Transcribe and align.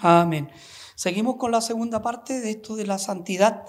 Amén. 0.00 0.48
Seguimos 0.94 1.36
con 1.36 1.50
la 1.50 1.60
segunda 1.60 2.02
parte 2.02 2.40
de 2.40 2.50
esto 2.50 2.76
de 2.76 2.86
la 2.86 2.98
santidad, 2.98 3.64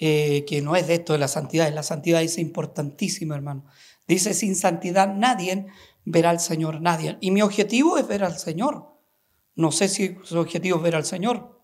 eh, 0.00 0.44
que 0.48 0.60
no 0.62 0.74
es 0.74 0.88
de 0.88 0.94
esto 0.94 1.12
de 1.12 1.20
la 1.20 1.28
santidad, 1.28 1.72
la 1.72 1.84
santidad 1.84 2.22
es 2.22 2.38
importantísima, 2.38 3.36
hermano. 3.36 3.64
Dice, 4.08 4.34
sin 4.34 4.56
santidad 4.56 5.14
nadie 5.14 5.66
verá 6.04 6.30
al 6.30 6.40
Señor, 6.40 6.80
nadie. 6.80 7.18
Y 7.20 7.30
mi 7.30 7.42
objetivo 7.42 7.98
es 7.98 8.08
ver 8.08 8.24
al 8.24 8.36
Señor. 8.36 8.96
No 9.54 9.70
sé 9.70 9.88
si 9.88 10.16
su 10.24 10.38
objetivo 10.38 10.78
es 10.78 10.82
ver 10.82 10.96
al 10.96 11.04
Señor. 11.04 11.62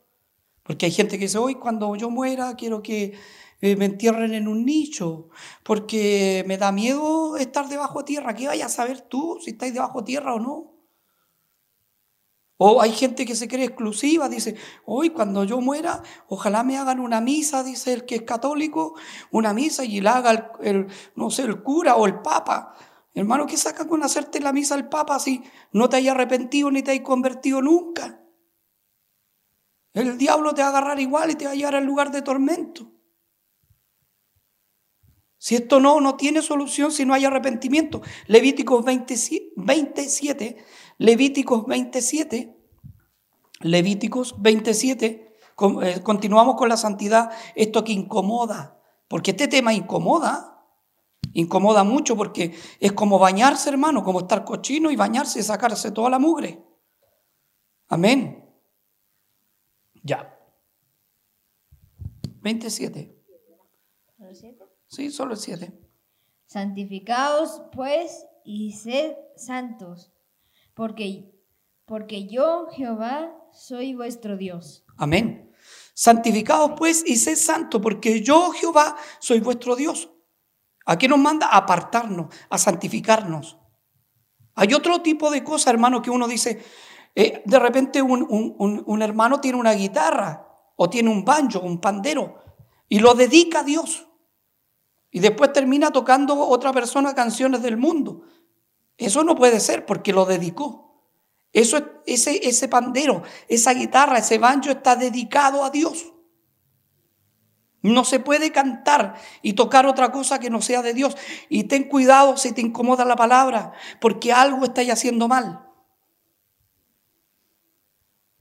Porque 0.63 0.87
hay 0.87 0.93
gente 0.93 1.19
que 1.19 1.25
dice, 1.25 1.39
hoy 1.39 1.57
cuando 1.57 1.97
yo 1.97 2.11
muera 2.11 2.55
quiero 2.55 2.81
que 2.81 3.15
eh, 3.61 3.77
me 3.77 3.87
entierren 3.87 4.35
en 4.35 4.47
un 4.47 4.65
nicho, 4.65 5.31
porque 5.65 6.45
me 6.47 6.59
da 6.59 6.71
miedo 6.71 7.37
estar 7.37 7.69
debajo 7.69 8.01
de 8.01 8.05
tierra. 8.05 8.35
¿Qué 8.35 8.47
vayas 8.47 8.73
a 8.73 8.77
saber 8.77 9.01
tú 9.01 9.39
si 9.43 9.51
estáis 9.51 9.75
debajo 9.75 10.01
de 10.01 10.07
tierra 10.07 10.35
o 10.35 10.39
no? 10.39 10.74
O 12.67 12.81
hay 12.81 12.93
gente 12.93 13.27
que 13.27 13.35
se 13.37 13.47
cree 13.47 13.67
exclusiva, 13.67 14.27
dice, 14.31 14.57
hoy 14.87 15.11
cuando 15.11 15.45
yo 15.45 15.61
muera, 15.61 16.03
ojalá 16.29 16.63
me 16.63 16.79
hagan 16.79 16.99
una 16.99 17.21
misa, 17.21 17.63
dice 17.63 17.93
el 17.93 18.07
que 18.07 18.15
es 18.15 18.23
católico, 18.23 18.95
una 19.31 19.53
misa 19.53 19.85
y 19.85 20.01
la 20.01 20.17
haga 20.17 20.51
el, 20.63 20.87
no 21.15 21.29
sé, 21.29 21.43
el 21.43 21.63
cura 21.63 21.97
o 21.97 22.07
el 22.07 22.23
papa. 22.23 22.75
Hermano, 23.13 23.47
¿qué 23.47 23.59
saca 23.59 23.87
con 23.87 24.03
hacerte 24.03 24.41
la 24.41 24.55
misa 24.55 24.77
al 24.77 24.89
papa 24.89 25.19
si 25.19 25.43
no 25.73 25.91
te 25.91 25.99
haya 25.99 26.13
arrepentido 26.13 26.71
ni 26.71 26.83
te 26.83 26.93
hay 26.93 27.01
convertido 27.01 27.61
nunca? 27.61 28.23
El 29.93 30.17
diablo 30.17 30.55
te 30.55 30.63
va 30.63 30.69
a 30.69 30.71
agarrar 30.71 30.99
igual 30.99 31.33
y 31.33 31.35
te 31.35 31.45
va 31.45 31.51
a 31.51 31.55
llevar 31.57 31.75
al 31.75 31.85
lugar 31.85 32.13
de 32.13 32.23
tormento. 32.23 32.91
Si 35.37 35.55
esto 35.55 35.79
no, 35.79 36.01
no 36.01 36.17
tiene 36.17 36.41
solución 36.41 36.91
si 36.91 37.05
no 37.05 37.13
hay 37.13 37.27
arrepentimiento. 37.27 38.01
Levíticos 38.27 38.83
27 38.83 40.65
Levíticos 40.99 41.67
27, 41.67 42.57
Levíticos 43.61 44.41
27, 44.41 45.37
eh, 45.83 46.01
continuamos 46.03 46.57
con 46.57 46.69
la 46.69 46.77
santidad, 46.77 47.31
esto 47.55 47.83
que 47.85 47.93
incomoda, 47.93 48.81
porque 49.09 49.33
este 49.33 49.49
tema 49.49 49.73
incomoda, 49.73 50.67
incomoda 51.33 51.85
mucho 51.85 52.17
porque 52.17 52.55
es 52.79 52.93
como 52.93 53.19
bañarse, 53.19 53.71
hermano, 53.71 54.05
como 54.05 54.21
estar 54.21 54.45
cochino 54.45 54.91
y 54.91 54.97
bañarse 54.97 55.41
y 55.41 55.43
sacarse 55.43 55.91
toda 55.91 56.11
la 56.11 56.19
mugre. 56.19 56.63
Amén. 57.89 58.45
Ya. 60.03 60.39
27. 62.41 63.17
¿Solo 64.17 64.29
el 64.29 64.37
7? 64.37 64.65
Sí, 64.87 65.11
solo 65.11 65.33
el 65.33 65.39
7. 65.39 65.73
Santificaos 66.47 67.63
pues 67.73 68.27
y 68.45 68.73
sed 68.73 69.17
santos 69.37 70.14
porque, 70.75 71.33
porque 71.87 72.27
yo, 72.27 72.69
Jehová, 72.73 73.33
soy 73.53 73.95
vuestro 73.95 74.37
Dios. 74.37 74.85
Amén. 74.97 75.53
Santificados 75.95 76.73
pues 76.77 77.05
y 77.07 77.17
sed 77.17 77.37
santo, 77.37 77.81
porque 77.81 78.21
yo, 78.21 78.51
Jehová, 78.51 78.97
soy 79.21 79.41
vuestro 79.41 79.77
Dios. 79.77 80.11
¿A 80.87 80.99
qué 80.99 81.09
nos 81.09 81.19
manda? 81.19 81.47
A 81.47 81.59
apartarnos, 81.59 82.35
a 82.51 82.59
santificarnos. 82.59 83.59
Hay 84.57 84.75
otro 84.75 85.01
tipo 85.01 85.31
de 85.31 85.43
cosas, 85.43 85.69
hermano, 85.69 86.03
que 86.03 86.11
uno 86.11 86.29
dice, 86.29 86.63
eh, 87.15 87.43
de 87.45 87.59
repente 87.59 88.03
un, 88.03 88.27
un, 88.29 89.03
hermano 89.03 89.41
tiene 89.41 89.59
una 89.59 89.73
guitarra 89.73 90.49
o 90.77 90.91
tiene 90.91 91.11
un 91.11 91.25
banjo, 91.25 91.61
un 91.61 91.81
pandero, 91.81 92.43
y 92.89 92.99
lo 92.99 93.15
dedica 93.15 93.61
a 93.61 93.65
Dios. 93.65 94.09
Y 95.11 95.21
después 95.21 95.53
termina 95.53 95.93
tocando 95.93 96.37
otra 96.39 96.73
persona 96.73 97.15
canciones 97.15 97.63
del 97.63 97.77
mundo. 97.77 98.23
Eso 98.97 99.25
no 99.25 99.35
puede 99.35 99.61
ser 99.61 99.87
porque 99.87 100.13
lo 100.13 100.25
dedicó. 100.25 100.85
Eso, 101.53 101.79
ese, 102.07 102.49
ese 102.49 102.69
pandero, 102.69 103.23
esa 103.49 103.75
guitarra, 103.75 104.19
ese 104.19 104.39
banjo 104.39 104.71
está 104.71 104.97
dedicado 104.97 105.65
a 105.65 105.71
Dios. 105.71 106.13
No 107.81 108.05
se 108.05 108.19
puede 108.19 108.51
cantar 108.51 109.15
y 109.43 109.53
tocar 109.53 109.87
otra 109.87 110.11
cosa 110.11 110.39
que 110.39 110.49
no 110.49 110.63
sea 110.63 110.83
de 110.83 110.95
Dios. 110.95 111.17
Y 111.49 111.65
ten 111.65 111.85
cuidado 111.85 112.37
si 112.37 112.53
te 112.53 112.61
incomoda 112.61 113.05
la 113.05 113.15
palabra, 113.15 113.73
porque 114.01 114.33
algo 114.33 114.65
estáis 114.65 114.91
haciendo 114.91 115.29
mal. 115.29 115.69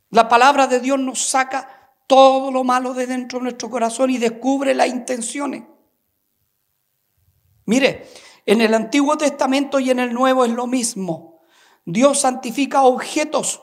La 0.10 0.30
palabra 0.30 0.68
de 0.68 0.80
Dios 0.80 1.00
nos 1.00 1.28
saca 1.28 1.92
todo 2.08 2.52
lo 2.52 2.64
malo 2.64 2.94
de 2.94 3.06
dentro 3.06 3.40
de 3.40 3.44
nuestro 3.44 3.70
corazón 3.70 4.12
y 4.12 4.18
descubre 4.18 4.74
las 4.74 4.88
intenciones. 4.88 5.64
Mire, 7.66 8.08
en 8.46 8.62
el 8.62 8.74
Antiguo 8.74 9.18
Testamento 9.18 9.80
y 9.80 9.90
en 9.90 10.00
el 10.00 10.14
Nuevo 10.14 10.46
es 10.46 10.52
lo 10.52 10.68
mismo. 10.68 11.42
Dios 11.86 12.22
santifica 12.22 12.84
objetos, 12.84 13.62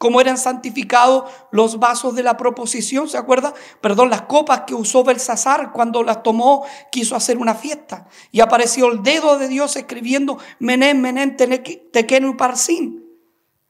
como 0.00 0.20
eran 0.20 0.38
santificados 0.38 1.30
los 1.50 1.78
vasos 1.78 2.14
de 2.14 2.22
la 2.22 2.38
proposición, 2.38 3.06
¿se 3.06 3.18
acuerda? 3.18 3.52
Perdón, 3.82 4.08
las 4.08 4.22
copas 4.22 4.62
que 4.66 4.74
usó 4.74 5.04
Belsasar 5.04 5.72
cuando 5.72 6.02
las 6.02 6.22
tomó, 6.22 6.64
quiso 6.90 7.14
hacer 7.16 7.36
una 7.36 7.54
fiesta. 7.54 8.06
Y 8.32 8.40
apareció 8.40 8.90
el 8.90 9.02
dedo 9.02 9.36
de 9.36 9.48
Dios 9.48 9.76
escribiendo 9.76 10.38
Menem, 10.58 10.98
Menem, 10.98 11.36
Tequenu 11.36 12.30
y 12.30 12.34
Parsin. 12.34 13.04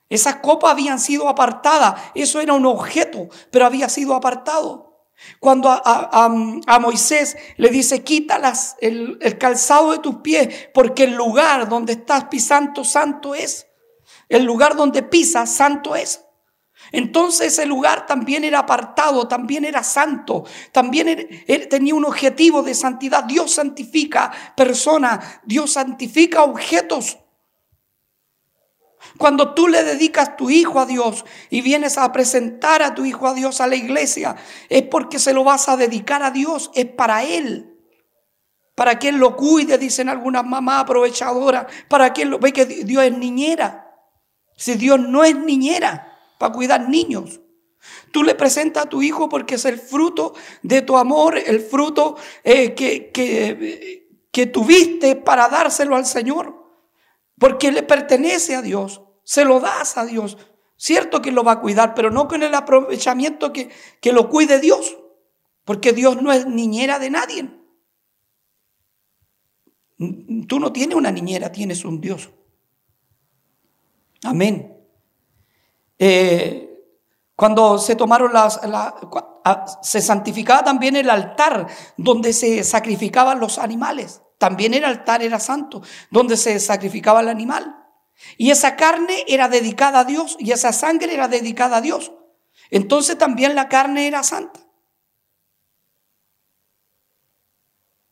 Esas 0.08 0.36
copas 0.36 0.70
habían 0.70 1.00
sido 1.00 1.28
apartadas, 1.28 2.00
eso 2.14 2.40
era 2.40 2.52
un 2.52 2.66
objeto, 2.66 3.28
pero 3.50 3.66
había 3.66 3.88
sido 3.88 4.14
apartado. 4.14 4.89
Cuando 5.38 5.70
a, 5.70 6.78
Moisés 6.80 7.36
le 7.56 7.68
dice, 7.70 8.02
quítalas 8.02 8.76
el, 8.80 9.18
el 9.20 9.38
calzado 9.38 9.92
de 9.92 9.98
tus 9.98 10.16
pies, 10.16 10.68
porque 10.74 11.04
el 11.04 11.14
lugar 11.14 11.68
donde 11.68 11.94
estás 11.94 12.24
pisando 12.24 12.84
santo 12.84 13.34
es. 13.34 13.66
El 14.28 14.44
lugar 14.44 14.76
donde 14.76 15.02
pisas 15.02 15.50
santo 15.50 15.96
es. 15.96 16.24
Entonces 16.92 17.48
ese 17.52 17.66
lugar 17.66 18.06
también 18.06 18.44
era 18.44 18.60
apartado, 18.60 19.28
también 19.28 19.64
era 19.64 19.82
santo, 19.84 20.44
también 20.72 21.28
tenía 21.68 21.94
un 21.94 22.04
objetivo 22.04 22.62
de 22.62 22.74
santidad. 22.74 23.24
Dios 23.24 23.52
santifica 23.52 24.32
personas, 24.56 25.40
Dios 25.44 25.72
santifica 25.72 26.42
objetos. 26.42 27.18
Cuando 29.20 29.52
tú 29.52 29.68
le 29.68 29.84
dedicas 29.84 30.34
tu 30.38 30.48
hijo 30.48 30.80
a 30.80 30.86
Dios 30.86 31.26
y 31.50 31.60
vienes 31.60 31.98
a 31.98 32.10
presentar 32.10 32.82
a 32.82 32.94
tu 32.94 33.04
hijo 33.04 33.28
a 33.28 33.34
Dios 33.34 33.60
a 33.60 33.66
la 33.66 33.76
iglesia, 33.76 34.34
es 34.70 34.80
porque 34.84 35.18
se 35.18 35.34
lo 35.34 35.44
vas 35.44 35.68
a 35.68 35.76
dedicar 35.76 36.22
a 36.22 36.30
Dios, 36.30 36.70
es 36.74 36.86
para 36.86 37.22
Él. 37.22 37.78
Para 38.74 38.98
que 38.98 39.10
Él 39.10 39.16
lo 39.16 39.36
cuide, 39.36 39.76
dicen 39.76 40.08
algunas 40.08 40.46
mamás 40.46 40.84
aprovechadoras, 40.84 41.66
para 41.86 42.14
que 42.14 42.22
Él 42.22 42.30
lo 42.30 42.38
ve 42.38 42.54
que 42.54 42.64
Dios 42.64 43.04
es 43.04 43.18
niñera. 43.18 43.94
Si 44.56 44.76
Dios 44.76 44.98
no 44.98 45.22
es 45.22 45.36
niñera 45.36 46.18
para 46.38 46.54
cuidar 46.54 46.88
niños. 46.88 47.42
Tú 48.12 48.22
le 48.22 48.34
presentas 48.34 48.86
a 48.86 48.88
tu 48.88 49.02
hijo 49.02 49.28
porque 49.28 49.56
es 49.56 49.66
el 49.66 49.78
fruto 49.78 50.32
de 50.62 50.80
tu 50.80 50.96
amor, 50.96 51.36
el 51.36 51.60
fruto 51.60 52.16
eh, 52.42 52.72
que, 52.72 53.10
que, 53.10 54.08
que 54.32 54.46
tuviste 54.46 55.14
para 55.14 55.50
dárselo 55.50 55.94
al 55.94 56.06
Señor. 56.06 56.58
Porque 57.38 57.70
le 57.70 57.82
pertenece 57.82 58.56
a 58.56 58.62
Dios 58.62 59.02
se 59.24 59.44
lo 59.44 59.60
das 59.60 59.96
a 59.96 60.04
Dios. 60.04 60.38
Cierto 60.76 61.20
que 61.20 61.32
lo 61.32 61.44
va 61.44 61.52
a 61.52 61.60
cuidar, 61.60 61.94
pero 61.94 62.10
no 62.10 62.26
con 62.26 62.42
el 62.42 62.54
aprovechamiento 62.54 63.52
que, 63.52 63.70
que 64.00 64.12
lo 64.12 64.28
cuide 64.28 64.60
Dios, 64.60 64.96
porque 65.64 65.92
Dios 65.92 66.22
no 66.22 66.32
es 66.32 66.46
niñera 66.46 66.98
de 66.98 67.10
nadie. 67.10 67.50
Tú 70.48 70.58
no 70.58 70.72
tienes 70.72 70.96
una 70.96 71.10
niñera, 71.10 71.52
tienes 71.52 71.84
un 71.84 72.00
Dios. 72.00 72.30
Amén. 74.24 74.76
Eh, 75.98 76.66
cuando 77.36 77.78
se 77.78 77.96
tomaron 77.96 78.32
las, 78.32 78.60
ah, 78.64 79.66
se 79.82 80.00
santificaba 80.00 80.64
también 80.64 80.96
el 80.96 81.10
altar 81.10 81.66
donde 81.96 82.32
se 82.32 82.64
sacrificaban 82.64 83.40
los 83.40 83.58
animales. 83.58 84.22
También 84.38 84.72
el 84.72 84.84
altar 84.84 85.22
era 85.22 85.38
santo, 85.38 85.82
donde 86.10 86.38
se 86.38 86.58
sacrificaba 86.58 87.20
el 87.20 87.28
animal. 87.28 87.79
Y 88.36 88.50
esa 88.50 88.76
carne 88.76 89.24
era 89.28 89.48
dedicada 89.48 90.00
a 90.00 90.04
Dios 90.04 90.36
y 90.38 90.52
esa 90.52 90.72
sangre 90.72 91.14
era 91.14 91.28
dedicada 91.28 91.78
a 91.78 91.80
Dios. 91.80 92.12
Entonces 92.70 93.18
también 93.18 93.54
la 93.54 93.68
carne 93.68 94.06
era 94.06 94.22
santa. 94.22 94.60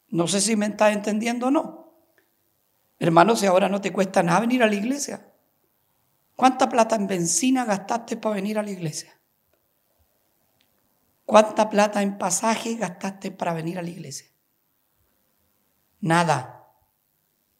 No 0.09 0.27
sé 0.27 0.41
si 0.41 0.57
me 0.57 0.67
estás 0.67 0.93
entendiendo 0.95 1.49
o 1.49 1.51
no. 1.51 1.95
Hermano, 2.99 3.37
si 3.37 3.47
ahora 3.47 3.69
no 3.69 3.81
te 3.81 3.93
cuesta 3.93 4.23
nada 4.23 4.41
venir 4.41 4.63
a 4.63 4.67
la 4.67 4.75
iglesia. 4.75 5.33
¿Cuánta 6.35 6.69
plata 6.69 6.97
en 6.97 7.07
benzina 7.07 7.65
gastaste 7.65 8.17
para 8.17 8.37
venir 8.37 8.59
a 8.59 8.63
la 8.63 8.71
iglesia? 8.71 9.21
¿Cuánta 11.25 11.69
plata 11.69 12.01
en 12.03 12.17
pasaje 12.17 12.75
gastaste 12.75 13.31
para 13.31 13.53
venir 13.53 13.79
a 13.79 13.83
la 13.83 13.91
iglesia? 13.91 14.29
Nada. 16.01 16.55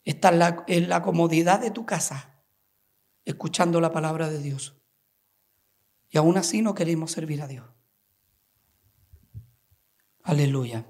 Está 0.05 0.31
en 0.67 0.89
la 0.89 1.03
comodidad 1.03 1.61
de 1.61 1.71
tu 1.71 1.85
casa 1.85 2.38
escuchando 3.29 3.79
la 3.81 3.93
palabra 3.93 4.31
de 4.31 4.41
Dios. 4.41 4.75
Y 6.09 6.17
aún 6.17 6.39
así 6.39 6.63
no 6.63 6.75
queremos 6.75 7.13
servir 7.13 7.43
a 7.43 7.47
Dios. 7.47 7.67
Aleluya. 10.23 10.87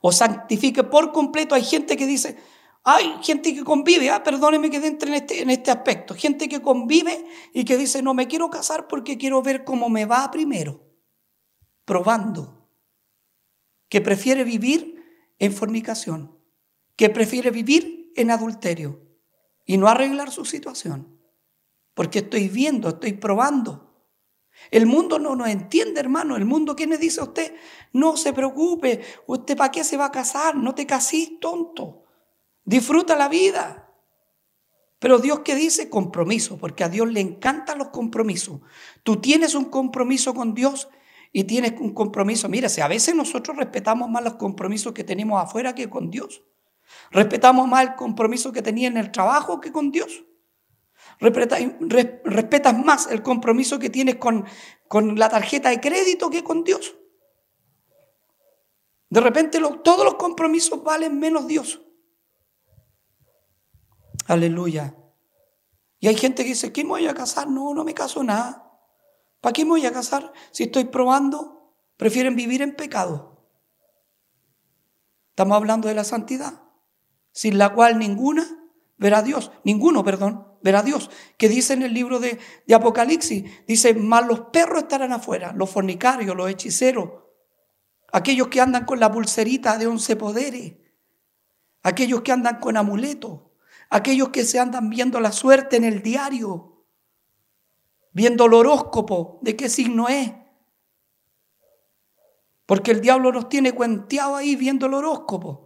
O 0.00 0.10
santifique 0.10 0.84
por 0.84 1.12
completo. 1.12 1.54
Hay 1.54 1.64
gente 1.64 1.96
que 1.96 2.06
dice, 2.06 2.38
Hay 2.82 3.16
gente 3.22 3.54
que 3.54 3.62
convive, 3.62 4.10
ah, 4.10 4.22
perdóneme 4.22 4.70
que 4.70 4.76
entre 4.76 5.08
en 5.08 5.14
este, 5.14 5.42
en 5.42 5.50
este 5.50 5.70
aspecto, 5.70 6.14
gente 6.14 6.48
que 6.48 6.62
convive 6.62 7.26
y 7.52 7.64
que 7.64 7.76
dice, 7.76 8.00
no 8.00 8.14
me 8.14 8.28
quiero 8.28 8.48
casar 8.48 8.86
porque 8.86 9.18
quiero 9.18 9.42
ver 9.42 9.64
cómo 9.64 9.88
me 9.88 10.06
va 10.06 10.30
primero, 10.30 10.80
probando, 11.84 12.70
que 13.88 14.00
prefiere 14.00 14.44
vivir 14.44 15.02
en 15.40 15.52
fornicación, 15.52 16.38
que 16.94 17.10
prefiere 17.10 17.50
vivir 17.50 18.12
en 18.14 18.30
adulterio 18.30 19.05
y 19.66 19.76
no 19.76 19.88
arreglar 19.88 20.30
su 20.30 20.44
situación, 20.44 21.20
porque 21.92 22.20
estoy 22.20 22.48
viendo, 22.48 22.88
estoy 22.88 23.14
probando. 23.14 23.86
El 24.70 24.86
mundo 24.86 25.18
no 25.18 25.36
nos 25.36 25.48
entiende, 25.48 26.00
hermano. 26.00 26.36
El 26.36 26.46
mundo, 26.46 26.74
¿qué 26.74 26.86
le 26.86 26.96
dice 26.96 27.20
a 27.20 27.24
usted? 27.24 27.54
No 27.92 28.16
se 28.16 28.32
preocupe. 28.32 29.02
¿Usted 29.26 29.56
para 29.56 29.70
qué 29.70 29.84
se 29.84 29.96
va 29.96 30.06
a 30.06 30.10
casar? 30.12 30.56
No 30.56 30.74
te 30.74 30.86
casís, 30.86 31.38
tonto. 31.40 32.04
Disfruta 32.64 33.16
la 33.16 33.28
vida. 33.28 33.86
Pero 34.98 35.18
Dios 35.18 35.40
qué 35.40 35.54
dice? 35.54 35.90
Compromiso, 35.90 36.56
porque 36.56 36.84
a 36.84 36.88
Dios 36.88 37.10
le 37.10 37.20
encantan 37.20 37.78
los 37.78 37.88
compromisos. 37.88 38.60
Tú 39.02 39.20
tienes 39.20 39.54
un 39.54 39.66
compromiso 39.66 40.34
con 40.34 40.54
Dios 40.54 40.88
y 41.32 41.44
tienes 41.44 41.74
un 41.78 41.92
compromiso. 41.92 42.48
Mira, 42.48 42.68
si 42.68 42.80
a 42.80 42.88
veces 42.88 43.14
nosotros 43.14 43.56
respetamos 43.56 44.08
más 44.08 44.24
los 44.24 44.34
compromisos 44.34 44.94
que 44.94 45.04
tenemos 45.04 45.42
afuera 45.42 45.74
que 45.74 45.90
con 45.90 46.10
Dios. 46.10 46.42
Respetamos 47.10 47.68
más 47.68 47.86
el 47.86 47.94
compromiso 47.94 48.52
que 48.52 48.62
tenía 48.62 48.88
en 48.88 48.96
el 48.96 49.10
trabajo 49.12 49.60
que 49.60 49.72
con 49.72 49.90
Dios 49.90 50.24
respetas 51.18 52.78
más 52.78 53.06
el 53.10 53.22
compromiso 53.22 53.78
que 53.78 53.90
tienes 53.90 54.16
con, 54.16 54.44
con 54.88 55.18
la 55.18 55.28
tarjeta 55.28 55.70
de 55.70 55.80
crédito 55.80 56.30
que 56.30 56.44
con 56.44 56.64
Dios. 56.64 56.96
De 59.08 59.20
repente 59.20 59.60
todos 59.82 60.04
los 60.04 60.14
compromisos 60.14 60.82
valen 60.82 61.18
menos 61.18 61.46
Dios. 61.46 61.80
Aleluya. 64.26 64.94
Y 66.00 66.08
hay 66.08 66.16
gente 66.16 66.42
que 66.42 66.50
dice, 66.50 66.72
¿qué 66.72 66.82
me 66.82 66.90
voy 66.90 67.06
a 67.06 67.14
casar? 67.14 67.48
No, 67.48 67.72
no 67.72 67.84
me 67.84 67.94
caso 67.94 68.22
nada. 68.22 68.64
¿Para 69.40 69.52
qué 69.52 69.64
me 69.64 69.70
voy 69.70 69.86
a 69.86 69.92
casar 69.92 70.32
si 70.50 70.64
estoy 70.64 70.86
probando? 70.86 71.72
Prefieren 71.96 72.36
vivir 72.36 72.60
en 72.60 72.74
pecado. 72.74 73.48
Estamos 75.30 75.56
hablando 75.56 75.88
de 75.88 75.94
la 75.94 76.04
santidad, 76.04 76.62
sin 77.36 77.58
la 77.58 77.74
cual 77.74 77.98
ninguna 77.98 78.46
verá 78.96 79.18
a 79.18 79.22
Dios. 79.22 79.52
Ninguno, 79.62 80.02
perdón, 80.02 80.48
verá 80.62 80.78
a 80.78 80.82
Dios. 80.82 81.10
Que 81.36 81.50
dice 81.50 81.74
en 81.74 81.82
el 81.82 81.92
libro 81.92 82.18
de, 82.18 82.38
de 82.66 82.74
Apocalipsis, 82.74 83.44
dice, 83.66 83.92
más 83.92 84.26
los 84.26 84.40
perros 84.52 84.84
estarán 84.84 85.12
afuera, 85.12 85.52
los 85.52 85.68
fornicarios, 85.68 86.34
los 86.34 86.48
hechiceros, 86.48 87.10
aquellos 88.10 88.48
que 88.48 88.62
andan 88.62 88.86
con 88.86 89.00
la 89.00 89.12
pulserita 89.12 89.76
de 89.76 89.86
once 89.86 90.16
poderes, 90.16 90.76
aquellos 91.82 92.22
que 92.22 92.32
andan 92.32 92.58
con 92.58 92.78
amuletos, 92.78 93.42
aquellos 93.90 94.30
que 94.30 94.42
se 94.46 94.58
andan 94.58 94.88
viendo 94.88 95.20
la 95.20 95.30
suerte 95.30 95.76
en 95.76 95.84
el 95.84 96.00
diario, 96.00 96.86
viendo 98.12 98.46
el 98.46 98.54
horóscopo 98.54 99.40
de 99.42 99.56
qué 99.56 99.68
signo 99.68 100.08
es. 100.08 100.32
Porque 102.64 102.92
el 102.92 103.02
diablo 103.02 103.30
nos 103.30 103.50
tiene 103.50 103.72
cuenteado 103.72 104.36
ahí 104.36 104.56
viendo 104.56 104.86
el 104.86 104.94
horóscopo. 104.94 105.65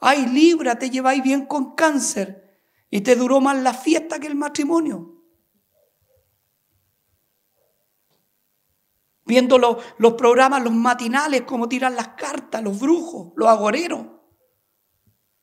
Ay, 0.00 0.26
Libra, 0.26 0.78
te 0.78 0.90
lleváis 0.90 1.22
bien 1.22 1.46
con 1.46 1.74
cáncer. 1.74 2.40
Y 2.90 3.02
te 3.02 3.14
duró 3.14 3.40
más 3.40 3.56
la 3.58 3.74
fiesta 3.74 4.18
que 4.18 4.26
el 4.26 4.34
matrimonio. 4.34 5.16
Viendo 9.24 9.58
los, 9.58 9.76
los 9.98 10.14
programas, 10.14 10.62
los 10.64 10.72
matinales, 10.72 11.42
cómo 11.42 11.68
tiran 11.68 11.94
las 11.94 12.08
cartas, 12.08 12.62
los 12.62 12.80
brujos, 12.80 13.32
los 13.36 13.48
agoreros. 13.48 14.06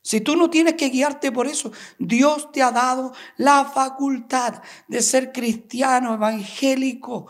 Si 0.07 0.21
tú 0.21 0.37
no 0.37 0.49
tienes 0.49 0.75
que 0.75 0.87
guiarte 0.87 1.33
por 1.33 1.47
eso, 1.47 1.71
Dios 1.99 2.51
te 2.53 2.61
ha 2.63 2.71
dado 2.71 3.13
la 3.35 3.65
facultad 3.65 4.61
de 4.87 5.01
ser 5.01 5.33
cristiano, 5.33 6.13
evangélico, 6.13 7.27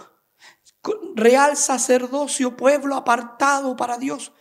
real 1.16 1.58
sacerdocio, 1.58 2.56
pueblo 2.56 2.96
apartado 2.96 3.76
para 3.76 3.98
Dios. 3.98 4.32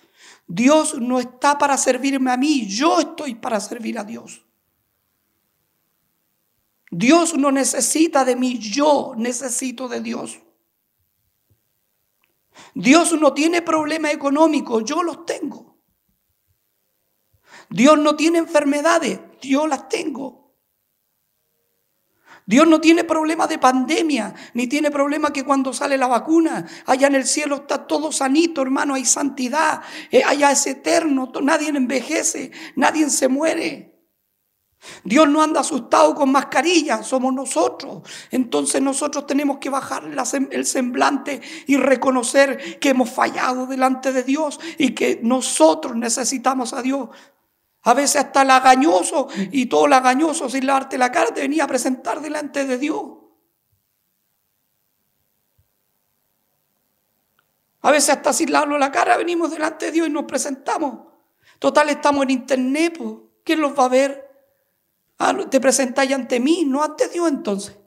Dios 0.46 1.00
no 1.00 1.18
está 1.18 1.58
para 1.58 1.76
servirme 1.76 2.30
a 2.30 2.36
mí, 2.36 2.66
yo 2.66 3.00
estoy 3.00 3.34
para 3.34 3.60
servir 3.60 3.98
a 3.98 4.04
Dios. 4.04 4.44
Dios 6.90 7.36
no 7.36 7.50
necesita 7.50 8.24
de 8.24 8.36
mí, 8.36 8.58
yo 8.58 9.14
necesito 9.16 9.88
de 9.88 10.00
Dios. 10.00 10.40
Dios 12.74 13.12
no 13.20 13.34
tiene 13.34 13.60
problema 13.60 14.12
económico, 14.12 14.80
yo 14.80 15.02
los 15.02 15.26
tengo. 15.26 15.76
Dios 17.68 17.98
no 17.98 18.16
tiene 18.16 18.38
enfermedades, 18.38 19.20
yo 19.40 19.66
las 19.66 19.88
tengo. 19.88 20.45
Dios 22.46 22.68
no 22.68 22.80
tiene 22.80 23.02
problema 23.02 23.48
de 23.48 23.58
pandemia, 23.58 24.32
ni 24.54 24.68
tiene 24.68 24.92
problema 24.92 25.32
que 25.32 25.44
cuando 25.44 25.72
sale 25.72 25.98
la 25.98 26.06
vacuna, 26.06 26.64
allá 26.86 27.08
en 27.08 27.16
el 27.16 27.26
cielo 27.26 27.56
está 27.56 27.88
todo 27.88 28.12
sanito, 28.12 28.62
hermano, 28.62 28.94
hay 28.94 29.04
santidad, 29.04 29.82
eh, 30.12 30.22
allá 30.24 30.52
es 30.52 30.64
eterno, 30.68 31.32
nadie 31.42 31.68
envejece, 31.70 32.52
nadie 32.76 33.10
se 33.10 33.26
muere. 33.26 33.96
Dios 35.02 35.28
no 35.28 35.42
anda 35.42 35.60
asustado 35.60 36.14
con 36.14 36.30
mascarilla, 36.30 37.02
somos 37.02 37.34
nosotros. 37.34 38.02
Entonces 38.30 38.80
nosotros 38.80 39.26
tenemos 39.26 39.58
que 39.58 39.70
bajar 39.70 40.04
el 40.50 40.66
semblante 40.66 41.40
y 41.66 41.76
reconocer 41.76 42.78
que 42.78 42.90
hemos 42.90 43.10
fallado 43.10 43.66
delante 43.66 44.12
de 44.12 44.22
Dios 44.22 44.60
y 44.78 44.94
que 44.94 45.18
nosotros 45.22 45.96
necesitamos 45.96 46.72
a 46.72 46.82
Dios. 46.82 47.08
A 47.86 47.94
veces 47.94 48.16
hasta 48.16 48.44
lagañoso 48.44 49.28
y 49.52 49.66
todo 49.66 49.86
lagañoso 49.86 50.50
sin 50.50 50.66
lavarte 50.66 50.98
la 50.98 51.12
cara 51.12 51.32
te 51.32 51.42
venía 51.42 51.62
a 51.62 51.68
presentar 51.68 52.20
delante 52.20 52.64
de 52.64 52.78
Dios. 52.78 53.00
A 57.82 57.92
veces 57.92 58.10
hasta 58.10 58.32
sin 58.32 58.50
lavarlo 58.50 58.76
la 58.76 58.90
cara 58.90 59.16
venimos 59.16 59.52
delante 59.52 59.86
de 59.86 59.92
Dios 59.92 60.08
y 60.08 60.10
nos 60.10 60.24
presentamos. 60.24 61.12
Total, 61.60 61.88
estamos 61.88 62.24
en 62.24 62.30
internet, 62.30 62.98
¿quién 63.44 63.60
los 63.60 63.78
va 63.78 63.84
a 63.84 63.88
ver? 63.88 64.30
Ah, 65.18 65.32
te 65.48 65.60
presentáis 65.60 66.12
ante 66.12 66.40
mí, 66.40 66.64
no 66.66 66.82
ante 66.82 67.06
Dios 67.06 67.28
entonces. 67.28 67.78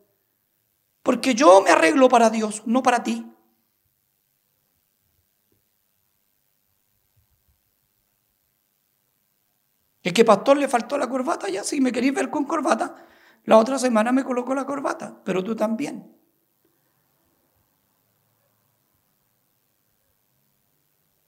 Porque 1.04 1.36
yo 1.36 1.60
me 1.60 1.72
arreglo 1.72 2.08
para 2.08 2.30
Dios, 2.30 2.64
no 2.66 2.82
para 2.82 3.04
ti. 3.04 3.30
Es 10.04 10.14
que 10.14 10.24
pastor 10.24 10.58
le 10.58 10.68
faltó 10.68 10.98
la 10.98 11.10
corbata, 11.10 11.50
ya 11.50 11.64
si 11.64 11.82
me 11.82 11.92
queréis 11.92 12.14
ver 12.14 12.30
con 12.30 12.46
corbata, 12.46 12.96
la 13.44 13.58
otra 13.58 13.78
semana 13.78 14.12
me 14.12 14.24
colocó 14.24 14.56
la 14.56 14.66
corbata, 14.66 15.22
pero 15.24 15.44
tú 15.44 15.56
también. 15.56 16.16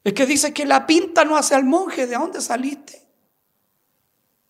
Es 0.03 0.13
que 0.13 0.25
dice 0.25 0.53
que 0.53 0.65
la 0.65 0.87
pinta 0.87 1.25
no 1.25 1.37
hace 1.37 1.53
al 1.53 1.63
monje, 1.63 2.07
¿de 2.07 2.15
dónde 2.15 2.41
saliste? 2.41 3.07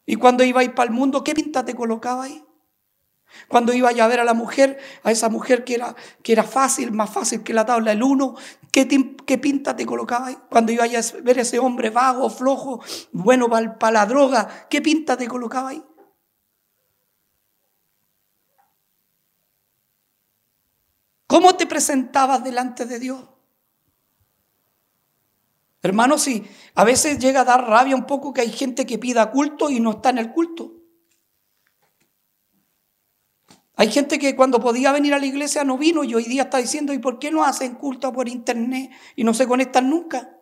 Y 0.05 0.15
cuando 0.15 0.43
ibais 0.43 0.69
para 0.69 0.89
el 0.89 0.96
mundo, 0.96 1.24
¿qué 1.24 1.34
pinta 1.34 1.65
te 1.65 1.75
colocaba 1.75 2.24
ahí? 2.24 2.43
Cuando 3.47 3.73
iba 3.73 3.89
a 3.89 4.07
ver 4.07 4.19
a 4.19 4.23
la 4.23 4.33
mujer, 4.33 4.79
a 5.03 5.11
esa 5.11 5.29
mujer 5.29 5.63
que 5.63 5.75
era, 5.75 5.95
que 6.23 6.33
era 6.33 6.43
fácil, 6.43 6.91
más 6.91 7.09
fácil 7.09 7.43
que 7.43 7.53
la 7.53 7.65
tabla 7.65 7.91
del 7.91 8.03
uno, 8.03 8.35
¿qué, 8.71 8.88
¿qué, 9.25 9.38
pinta 9.38 9.75
te 9.75 9.85
colocaba 9.85 10.27
ahí? 10.27 10.38
Cuando 10.50 10.71
iba 10.71 10.85
a 10.85 11.21
ver 11.23 11.39
a 11.39 11.41
ese 11.41 11.59
hombre 11.59 11.89
vago, 11.89 12.29
flojo, 12.29 12.81
bueno 13.11 13.50
para, 13.50 13.77
para 13.77 13.93
la 13.93 14.05
droga, 14.05 14.67
¿qué 14.69 14.81
pinta 14.81 15.17
te 15.17 15.27
colocaba 15.27 15.69
ahí? 15.69 15.83
¿Cómo 21.27 21.55
te 21.55 21.65
presentabas 21.65 22.43
delante 22.43 22.85
de 22.85 23.00
Dios? 23.00 23.23
Hermanos, 25.83 26.21
sí, 26.21 26.43
a 26.75 26.83
veces 26.83 27.17
llega 27.19 27.41
a 27.41 27.45
dar 27.45 27.67
rabia 27.67 27.95
un 27.95 28.05
poco 28.05 28.33
que 28.33 28.41
hay 28.41 28.51
gente 28.51 28.85
que 28.85 29.00
pida 29.00 29.31
culto 29.31 29.69
y 29.69 29.79
no 29.79 29.91
está 29.91 30.11
en 30.11 30.19
el 30.19 30.31
culto. 30.31 30.80
Hay 33.75 33.90
gente 33.90 34.20
que 34.20 34.36
cuando 34.36 34.60
podía 34.60 34.92
venir 34.92 35.13
a 35.13 35.20
la 35.20 35.25
iglesia 35.25 35.63
no 35.63 35.78
vino 35.78 36.04
y 36.04 36.13
hoy 36.13 36.25
día 36.25 36.44
está 36.44 36.58
diciendo, 36.58 36.94
¿y 36.94 37.00
por 37.00 37.20
qué 37.20 37.32
no 37.32 37.44
hacen 37.44 37.75
culto 37.75 38.12
por 38.12 38.28
internet 38.28 38.92
y 39.16 39.24
no 39.24 39.34
se 39.34 39.48
conectan 39.48 39.90
nunca? 39.90 40.38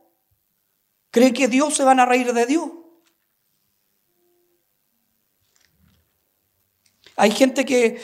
¿Cree 1.11 1.33
que 1.33 1.47
Dios 1.47 1.75
se 1.75 1.83
van 1.83 1.99
a 1.99 2.05
reír 2.05 2.33
de 2.33 2.45
Dios? 2.45 2.69
Hay 7.15 7.31
gente 7.31 7.65
que, 7.65 8.01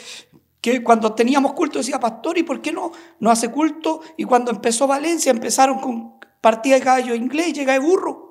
que 0.60 0.82
cuando 0.82 1.14
teníamos 1.14 1.54
culto 1.54 1.78
decía, 1.78 1.98
pastor, 1.98 2.38
¿y 2.38 2.42
por 2.42 2.60
qué 2.60 2.72
no, 2.72 2.92
no 3.18 3.30
hace 3.30 3.50
culto? 3.50 4.02
Y 4.16 4.24
cuando 4.24 4.50
empezó 4.50 4.86
Valencia 4.86 5.30
empezaron 5.30 5.80
con 5.80 6.20
partía 6.40 6.74
de 6.74 6.82
caballo 6.82 7.14
inglés, 7.14 7.52
llega 7.52 7.72
de 7.72 7.78
burro. 7.78 8.25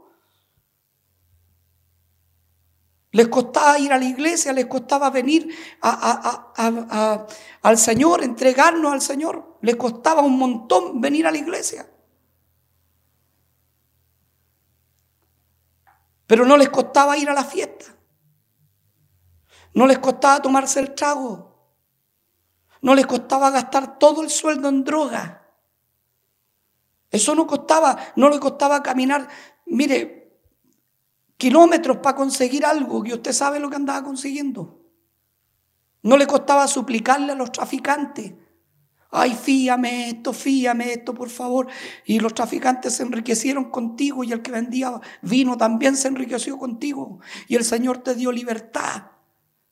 Les 3.15 3.29
costaba 3.29 3.79
ir 3.79 3.93
a 3.93 3.98
la 3.98 4.03
iglesia, 4.03 4.51
les 4.51 4.65
costaba 4.65 5.10
venir 5.10 5.48
al 5.81 7.77
Señor, 7.77 8.22
entregarnos 8.22 8.91
al 8.91 9.01
Señor. 9.01 9.57
Les 9.62 9.77
costaba 9.77 10.22
un 10.22 10.38
montón 10.38 11.00
venir 11.00 11.25
a 11.25 11.31
la 11.31 11.38
iglesia. 11.38 11.89
Pero 16.27 16.45
no 16.45 16.57
les 16.57 16.67
costaba 16.67 17.15
ir 17.15 17.29
a 17.29 17.34
la 17.34 17.45
fiesta. 17.45 17.86
No 19.74 19.88
les 19.88 20.00
costaba 20.00 20.41
tomarse 20.41 20.81
el 20.81 20.93
trago. 20.93 21.72
No 22.81 22.95
les 22.95 23.07
costaba 23.07 23.50
gastar 23.50 23.98
todo 23.98 24.24
el 24.24 24.29
sueldo 24.29 24.67
en 24.67 24.84
droga. 24.84 25.41
Eso 27.12 27.34
no 27.34 27.48
costaba, 27.48 27.98
no 28.17 28.29
le 28.29 28.41
costaba 28.41 28.84
caminar, 28.84 29.29
mire, 29.65 30.25
kilómetros 31.38 31.98
para 31.98 32.15
conseguir 32.15 32.65
algo 32.65 33.04
que 33.04 33.13
usted 33.13 33.32
sabe 33.32 33.60
lo 33.60 33.70
que 33.70 33.75
andaba 33.75 34.04
consiguiendo. 34.04 34.82
No 36.04 36.18
le 36.18 36.27
costaba 36.27 36.68
suplicarle 36.68 37.32
a 37.32 37.36
los 37.36 37.51
traficantes. 37.51 38.34
Ay, 39.12 39.34
fíame 39.34 40.10
esto, 40.10 40.34
fíame 40.34 40.92
esto, 40.92 41.13
por 41.13 41.30
favor. 41.30 41.68
Y 42.06 42.20
los 42.20 42.34
traficantes 42.34 42.96
se 42.96 43.04
enriquecieron 43.04 43.72
contigo 43.72 44.24
y 44.24 44.32
el 44.32 44.42
que 44.42 44.51
vendía 44.51 45.00
vino 45.22 45.58
también 45.58 45.96
se 45.96 46.10
enriqueció 46.10 46.58
contigo. 46.58 47.20
Y 47.48 47.56
el 47.56 47.63
Señor 47.63 48.00
te 48.00 48.13
dio 48.13 48.32
libertad. 48.32 49.04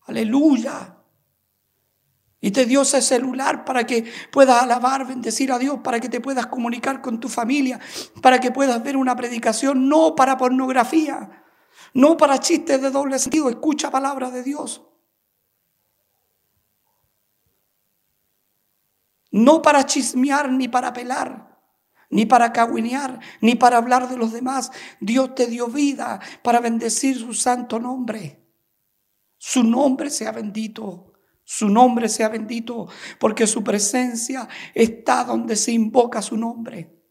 Aleluya. 0.05 0.97
Y 2.39 2.51
te 2.51 2.65
dio 2.65 2.81
ese 2.81 3.01
celular 3.01 3.63
para 3.63 3.85
que 3.85 4.05
puedas 4.31 4.63
alabar, 4.63 5.05
bendecir 5.05 5.51
a 5.51 5.59
Dios, 5.59 5.79
para 5.83 5.99
que 5.99 6.09
te 6.09 6.19
puedas 6.19 6.47
comunicar 6.47 7.01
con 7.01 7.19
tu 7.19 7.29
familia, 7.29 7.79
para 8.21 8.39
que 8.39 8.51
puedas 8.51 8.81
ver 8.83 8.97
una 8.97 9.15
predicación, 9.15 9.87
no 9.87 10.15
para 10.15 10.37
pornografía, 10.37 11.42
no 11.93 12.17
para 12.17 12.39
chistes 12.39 12.81
de 12.81 12.89
doble 12.89 13.19
sentido. 13.19 13.49
Escucha 13.49 13.91
palabra 13.91 14.31
de 14.31 14.43
Dios. 14.43 14.81
No 19.31 19.61
para 19.61 19.85
chismear 19.85 20.51
ni 20.51 20.67
para 20.67 20.93
pelar, 20.93 21.59
ni 22.09 22.25
para 22.25 22.53
cagüinear, 22.53 23.19
ni 23.41 23.55
para 23.55 23.77
hablar 23.77 24.07
de 24.07 24.17
los 24.17 24.31
demás. 24.31 24.71
Dios 24.99 25.33
te 25.33 25.47
dio 25.47 25.67
vida 25.67 26.19
para 26.43 26.59
bendecir 26.59 27.17
su 27.17 27.33
santo 27.33 27.79
nombre. 27.79 28.43
Su 29.37 29.63
nombre 29.63 30.09
sea 30.09 30.31
bendito. 30.31 31.13
Su 31.45 31.67
nombre 31.67 32.07
sea 32.07 32.29
bendito, 32.29 32.87
porque 33.19 33.45
su 33.45 33.63
presencia 33.63 34.47
está 34.73 35.25
donde 35.25 35.57
se 35.57 35.73
invoca 35.73 36.21
su 36.21 36.37
nombre. 36.37 37.03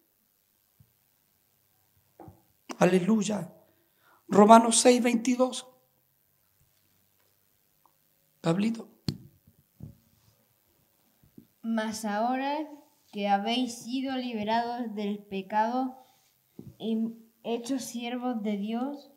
Aleluya. 2.79 3.53
Romanos 4.33 4.81
6, 4.81 5.03
22. 5.03 5.67
Pablito. 8.41 8.89
Mas 11.61 12.07
ahora 12.07 12.67
que 13.13 13.29
habéis 13.29 13.75
sido 13.75 14.17
liberados 14.17 14.95
del 14.95 15.19
pecado 15.19 15.99
y 16.79 17.13
hechos 17.45 17.85
siervos 17.85 18.43
de 18.43 18.57
Dios, 18.57 19.13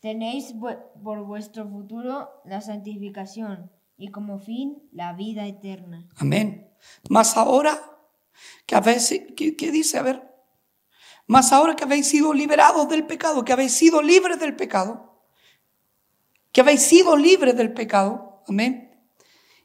tenéis 0.00 0.54
por 1.02 1.24
vuestro 1.24 1.66
futuro 1.66 2.28
la 2.44 2.60
santificación 2.60 3.72
y 3.96 4.10
como 4.10 4.38
fin 4.38 4.76
la 4.92 5.14
vida 5.14 5.46
eterna. 5.46 6.06
Amén. 6.16 6.70
Más 7.08 7.38
ahora 7.38 7.80
que 8.66 8.76
habéis, 8.76 9.08
¿qué, 9.34 9.70
dice? 9.72 9.98
A 9.98 10.02
ver, 10.02 10.35
más 11.26 11.52
ahora 11.52 11.76
que 11.76 11.84
habéis 11.84 12.08
sido 12.08 12.32
liberados 12.32 12.88
del 12.88 13.06
pecado, 13.06 13.44
que 13.44 13.52
habéis 13.52 13.72
sido 13.72 14.02
libres 14.02 14.38
del 14.38 14.56
pecado, 14.56 15.22
que 16.52 16.60
habéis 16.60 16.82
sido 16.82 17.16
libres 17.16 17.56
del 17.56 17.72
pecado, 17.72 18.42
amén. 18.48 18.82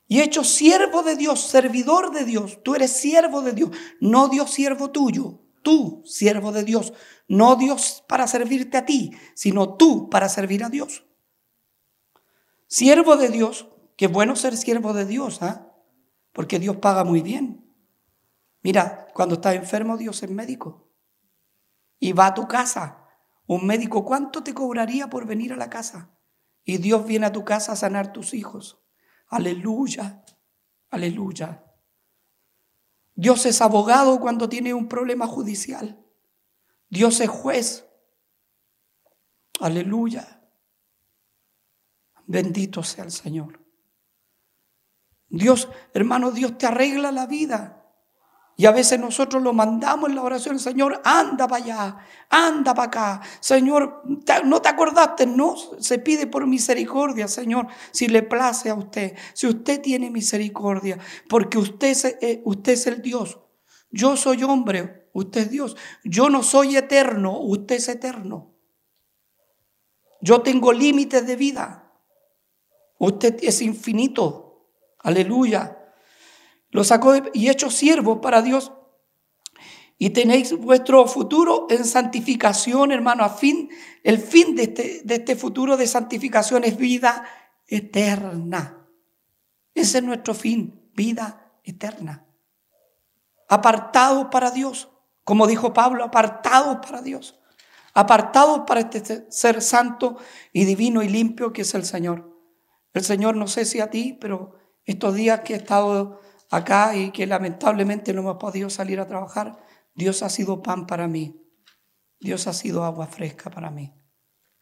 Y 0.07 0.21
hecho 0.21 0.43
siervo 0.43 1.03
de 1.03 1.15
Dios, 1.15 1.41
servidor 1.41 2.11
de 2.11 2.25
Dios, 2.25 2.59
tú 2.63 2.75
eres 2.75 2.91
siervo 2.91 3.41
de 3.41 3.53
Dios, 3.53 3.69
no 3.99 4.27
Dios 4.27 4.51
siervo 4.51 4.91
tuyo, 4.91 5.39
tú 5.61 6.03
siervo 6.05 6.51
de 6.51 6.63
Dios, 6.63 6.93
no 7.27 7.55
Dios 7.55 8.03
para 8.07 8.27
servirte 8.27 8.77
a 8.77 8.85
ti, 8.85 9.11
sino 9.35 9.75
tú 9.75 10.09
para 10.09 10.27
servir 10.27 10.63
a 10.63 10.69
Dios. 10.69 11.05
Siervo 12.67 13.15
de 13.15 13.29
Dios, 13.29 13.67
Qué 14.01 14.07
bueno 14.07 14.35
ser 14.35 14.57
siervo 14.57 14.93
de 14.93 15.05
Dios, 15.05 15.43
¿ah? 15.43 15.75
Porque 16.33 16.57
Dios 16.57 16.77
paga 16.77 17.03
muy 17.03 17.21
bien. 17.21 17.71
Mira, 18.63 19.07
cuando 19.13 19.35
estás 19.35 19.53
enfermo, 19.53 19.95
Dios 19.95 20.23
es 20.23 20.29
médico. 20.31 20.90
Y 22.01 22.13
va 22.13 22.25
a 22.25 22.33
tu 22.33 22.47
casa. 22.47 23.05
Un 23.45 23.65
médico, 23.67 24.03
¿cuánto 24.03 24.43
te 24.43 24.53
cobraría 24.53 25.09
por 25.09 25.25
venir 25.25 25.53
a 25.53 25.55
la 25.55 25.69
casa? 25.69 26.17
Y 26.65 26.79
Dios 26.79 27.05
viene 27.05 27.27
a 27.27 27.31
tu 27.31 27.45
casa 27.45 27.73
a 27.73 27.75
sanar 27.75 28.11
tus 28.11 28.33
hijos. 28.33 28.81
Aleluya, 29.27 30.25
aleluya. 30.89 31.63
Dios 33.13 33.45
es 33.45 33.61
abogado 33.61 34.19
cuando 34.19 34.49
tiene 34.49 34.73
un 34.73 34.87
problema 34.87 35.27
judicial. 35.27 36.03
Dios 36.89 37.19
es 37.21 37.29
juez. 37.29 37.87
Aleluya. 39.59 40.41
Bendito 42.25 42.81
sea 42.81 43.03
el 43.03 43.11
Señor. 43.11 43.63
Dios, 45.29 45.69
hermano, 45.93 46.31
Dios 46.31 46.57
te 46.57 46.65
arregla 46.65 47.11
la 47.11 47.27
vida. 47.27 47.80
Y 48.57 48.65
a 48.65 48.71
veces 48.71 48.99
nosotros 48.99 49.41
lo 49.41 49.53
mandamos 49.53 50.09
en 50.09 50.15
la 50.15 50.23
oración, 50.23 50.59
Señor, 50.59 51.01
anda 51.03 51.47
para 51.47 51.63
allá, 51.63 51.97
anda 52.29 52.75
para 52.75 52.87
acá. 52.87 53.21
Señor, 53.39 54.03
no 54.45 54.61
te 54.61 54.69
acordaste, 54.69 55.25
no, 55.25 55.55
se 55.79 55.97
pide 55.99 56.27
por 56.27 56.45
misericordia, 56.45 57.27
Señor, 57.27 57.67
si 57.91 58.07
le 58.07 58.23
place 58.23 58.69
a 58.69 58.75
usted, 58.75 59.15
si 59.33 59.47
usted 59.47 59.81
tiene 59.81 60.11
misericordia, 60.11 60.99
porque 61.27 61.57
usted 61.57 61.87
es, 61.87 62.05
eh, 62.05 62.41
usted 62.45 62.73
es 62.73 62.87
el 62.87 63.01
Dios. 63.01 63.39
Yo 63.89 64.15
soy 64.15 64.43
hombre, 64.43 65.09
usted 65.13 65.41
es 65.41 65.49
Dios. 65.49 65.75
Yo 66.03 66.29
no 66.29 66.43
soy 66.43 66.77
eterno, 66.77 67.39
usted 67.39 67.75
es 67.75 67.89
eterno. 67.89 68.53
Yo 70.21 70.41
tengo 70.41 70.71
límites 70.71 71.25
de 71.25 71.35
vida. 71.35 71.91
Usted 72.99 73.39
es 73.41 73.61
infinito. 73.61 74.69
Aleluya. 74.99 75.80
Lo 76.71 76.83
sacó 76.83 77.13
y 77.33 77.49
hecho 77.49 77.69
siervo 77.69 78.21
para 78.21 78.41
Dios. 78.41 78.71
Y 79.97 80.09
tenéis 80.11 80.57
vuestro 80.57 81.05
futuro 81.05 81.67
en 81.69 81.85
santificación, 81.85 82.91
hermano. 82.91 83.23
A 83.23 83.29
fin, 83.29 83.69
el 84.03 84.17
fin 84.17 84.55
de 84.55 84.63
este, 84.63 85.01
de 85.03 85.15
este 85.15 85.35
futuro 85.35 85.77
de 85.77 85.85
santificación 85.85 86.63
es 86.63 86.77
vida 86.77 87.23
eterna. 87.67 88.87
Ese 89.75 89.99
es 89.99 90.03
nuestro 90.03 90.33
fin, 90.33 90.89
vida 90.95 91.53
eterna. 91.63 92.25
Apartados 93.47 94.27
para 94.31 94.49
Dios. 94.49 94.89
Como 95.23 95.45
dijo 95.45 95.73
Pablo, 95.73 96.03
apartados 96.03 96.77
para 96.77 97.01
Dios. 97.01 97.39
Apartados 97.93 98.61
para 98.65 98.79
este 98.79 99.29
ser 99.29 99.61
santo 99.61 100.17
y 100.51 100.65
divino 100.65 101.03
y 101.03 101.09
limpio 101.09 101.53
que 101.53 101.61
es 101.61 101.73
el 101.75 101.85
Señor. 101.85 102.31
El 102.93 103.03
Señor, 103.03 103.35
no 103.35 103.47
sé 103.47 103.65
si 103.65 103.79
a 103.79 103.89
ti, 103.89 104.17
pero 104.19 104.55
estos 104.85 105.13
días 105.13 105.41
que 105.41 105.53
he 105.53 105.57
estado 105.57 106.19
acá 106.51 106.95
y 106.95 107.11
que 107.11 107.25
lamentablemente 107.25 108.13
no 108.13 108.21
hemos 108.21 108.37
podido 108.37 108.69
salir 108.69 108.99
a 108.99 109.07
trabajar, 109.07 109.57
Dios 109.95 110.21
ha 110.21 110.29
sido 110.29 110.61
pan 110.61 110.85
para 110.85 111.07
mí. 111.07 111.41
Dios 112.19 112.45
ha 112.45 112.53
sido 112.53 112.83
agua 112.83 113.07
fresca 113.07 113.49
para 113.49 113.71
mí. 113.71 113.93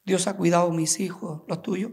Dios 0.05 0.27
ha 0.27 0.37
cuidado 0.37 0.71
mis 0.71 0.99
hijos, 0.99 1.41
los 1.47 1.61
tuyos. 1.61 1.91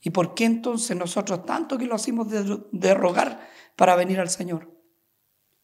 ¿Y 0.00 0.10
por 0.10 0.34
qué 0.34 0.44
entonces 0.44 0.96
nosotros 0.96 1.44
tanto 1.44 1.76
que 1.76 1.86
lo 1.86 1.96
hacemos 1.96 2.28
de, 2.30 2.94
rogar 2.94 3.40
para 3.74 3.96
venir 3.96 4.20
al 4.20 4.30
Señor? 4.30 4.72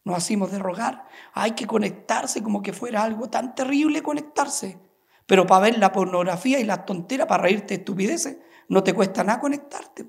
Nos 0.04 0.16
hacemos 0.16 0.50
de 0.50 0.58
rogar. 0.58 1.06
Hay 1.32 1.52
que 1.52 1.66
conectarse 1.66 2.42
como 2.42 2.60
que 2.60 2.72
fuera 2.72 3.04
algo 3.04 3.30
tan 3.30 3.54
terrible 3.54 4.02
conectarse. 4.02 4.80
Pero 5.26 5.46
para 5.46 5.62
ver 5.62 5.78
la 5.78 5.92
pornografía 5.92 6.58
y 6.58 6.64
la 6.64 6.84
tontera, 6.84 7.28
para 7.28 7.44
reírte 7.44 7.68
de 7.68 7.80
estupideces, 7.80 8.38
no 8.68 8.82
te 8.82 8.92
cuesta 8.92 9.22
nada 9.22 9.38
conectarte. 9.38 10.08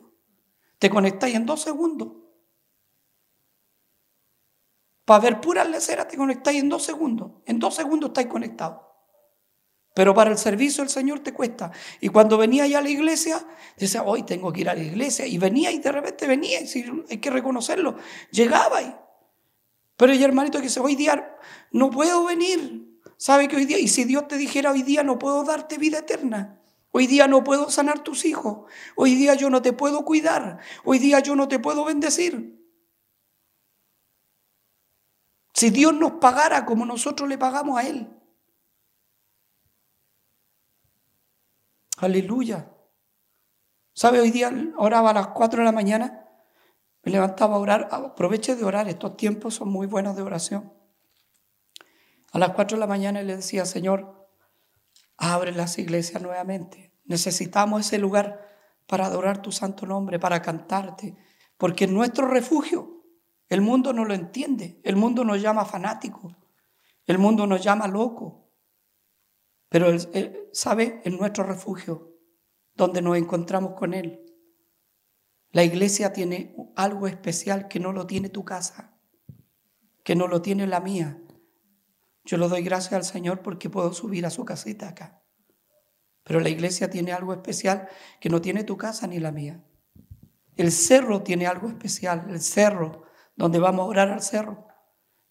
Te 0.83 0.89
conectáis 0.89 1.33
en 1.35 1.45
dos 1.45 1.61
segundos. 1.61 2.09
Para 5.05 5.21
ver 5.21 5.39
puras 5.39 5.69
leceras 5.69 6.09
te 6.09 6.17
conectáis 6.17 6.61
en 6.61 6.67
dos 6.67 6.83
segundos. 6.83 7.31
En 7.45 7.57
dos 7.57 7.73
segundos 7.73 8.09
estáis 8.09 8.27
conectados. 8.27 8.81
Pero 9.95 10.13
para 10.13 10.31
el 10.31 10.37
servicio 10.37 10.83
el 10.83 10.89
Señor 10.89 11.21
te 11.21 11.31
cuesta. 11.31 11.71
Y 12.01 12.09
cuando 12.09 12.37
venía 12.37 12.67
ya 12.67 12.79
a 12.79 12.81
la 12.81 12.89
iglesia, 12.89 13.47
decía, 13.77 14.03
hoy 14.03 14.23
tengo 14.23 14.51
que 14.51 14.59
ir 14.59 14.69
a 14.69 14.73
la 14.73 14.83
iglesia. 14.83 15.25
Y 15.25 15.37
venía 15.37 15.71
y 15.71 15.79
de 15.79 15.89
repente 15.89 16.27
venía, 16.27 16.59
y 16.59 16.85
hay 17.09 17.17
que 17.19 17.29
reconocerlo, 17.29 17.95
llegaba 18.31 18.81
y. 18.81 18.93
Pero 19.95 20.11
el 20.11 20.21
hermanito 20.21 20.57
que 20.57 20.65
dice, 20.65 20.81
hoy 20.81 20.97
día 20.97 21.37
no 21.71 21.91
puedo 21.91 22.25
venir. 22.25 22.99
¿Sabe 23.15 23.47
que 23.47 23.55
hoy 23.55 23.63
día? 23.63 23.79
Y 23.79 23.87
si 23.87 24.03
Dios 24.03 24.27
te 24.27 24.35
dijera 24.35 24.73
hoy 24.73 24.83
día 24.83 25.01
no 25.01 25.17
puedo 25.17 25.45
darte 25.45 25.77
vida 25.77 25.99
eterna. 25.99 26.59
Hoy 26.95 27.07
día 27.07 27.27
no 27.27 27.43
puedo 27.43 27.71
sanar 27.71 28.03
tus 28.03 28.23
hijos. 28.23 28.71
Hoy 28.95 29.15
día 29.15 29.33
yo 29.33 29.49
no 29.49 29.63
te 29.63 29.73
puedo 29.73 30.05
cuidar. 30.05 30.59
Hoy 30.85 30.99
día 30.99 31.19
yo 31.21 31.35
no 31.35 31.47
te 31.47 31.57
puedo 31.57 31.83
bendecir. 31.85 32.63
Si 35.55 35.71
Dios 35.71 35.95
nos 35.95 36.13
pagara 36.13 36.65
como 36.65 36.85
nosotros 36.85 37.27
le 37.27 37.39
pagamos 37.39 37.79
a 37.79 37.87
Él. 37.87 38.15
Aleluya. 41.97 42.71
¿Sabe? 43.95 44.19
Hoy 44.19 44.29
día 44.29 44.51
oraba 44.77 45.09
a 45.09 45.13
las 45.13 45.27
4 45.29 45.61
de 45.61 45.65
la 45.65 45.71
mañana. 45.71 46.29
Me 47.01 47.11
levantaba 47.11 47.55
a 47.55 47.59
orar. 47.59 47.89
Aproveche 47.91 48.55
de 48.55 48.65
orar. 48.65 48.87
Estos 48.87 49.17
tiempos 49.17 49.55
son 49.55 49.69
muy 49.69 49.87
buenos 49.87 50.15
de 50.15 50.21
oración. 50.21 50.71
A 52.31 52.37
las 52.37 52.51
4 52.51 52.77
de 52.77 52.79
la 52.79 52.87
mañana 52.87 53.23
le 53.23 53.37
decía, 53.37 53.65
Señor, 53.65 54.22
abre 55.17 55.51
las 55.51 55.77
iglesias 55.77 56.21
nuevamente. 56.21 56.93
Necesitamos 57.05 57.85
ese 57.85 57.97
lugar 57.97 58.41
para 58.87 59.05
adorar 59.05 59.41
tu 59.41 59.51
santo 59.51 59.85
nombre, 59.85 60.19
para 60.19 60.41
cantarte, 60.41 61.15
porque 61.57 61.85
es 61.85 61.91
nuestro 61.91 62.27
refugio. 62.27 63.03
El 63.49 63.61
mundo 63.61 63.93
no 63.93 64.05
lo 64.05 64.13
entiende, 64.13 64.79
el 64.83 64.95
mundo 64.95 65.23
nos 65.23 65.41
llama 65.41 65.65
fanático, 65.65 66.35
el 67.05 67.17
mundo 67.17 67.45
nos 67.45 67.63
llama 67.63 67.87
loco, 67.87 68.43
pero 69.69 69.87
sabe, 70.51 71.01
es 71.03 71.11
nuestro 71.11 71.43
refugio, 71.43 72.15
donde 72.75 73.01
nos 73.01 73.17
encontramos 73.17 73.73
con 73.73 73.95
Él. 73.95 74.23
La 75.49 75.63
iglesia 75.63 76.13
tiene 76.13 76.55
algo 76.75 77.07
especial 77.07 77.67
que 77.67 77.79
no 77.79 77.91
lo 77.91 78.05
tiene 78.05 78.29
tu 78.29 78.45
casa, 78.45 78.95
que 80.03 80.15
no 80.15 80.27
lo 80.27 80.43
tiene 80.43 80.67
la 80.67 80.79
mía. 80.79 81.22
Yo 82.23 82.37
lo 82.37 82.47
doy 82.47 82.63
gracias 82.63 82.93
al 82.93 83.03
Señor 83.03 83.41
porque 83.41 83.69
puedo 83.69 83.93
subir 83.93 84.25
a 84.25 84.29
su 84.29 84.45
casita 84.45 84.89
acá. 84.89 85.21
Pero 86.23 86.39
la 86.39 86.49
iglesia 86.49 86.89
tiene 86.89 87.11
algo 87.11 87.33
especial 87.33 87.89
que 88.21 88.29
no 88.29 88.41
tiene 88.41 88.63
tu 88.63 88.77
casa 88.77 89.07
ni 89.07 89.19
la 89.19 89.31
mía. 89.31 89.63
El 90.55 90.71
cerro 90.71 91.23
tiene 91.23 91.47
algo 91.47 91.67
especial, 91.67 92.27
el 92.29 92.41
cerro 92.41 93.03
donde 93.35 93.59
vamos 93.59 93.83
a 93.83 93.89
orar 93.89 94.09
al 94.09 94.21
cerro. 94.21 94.67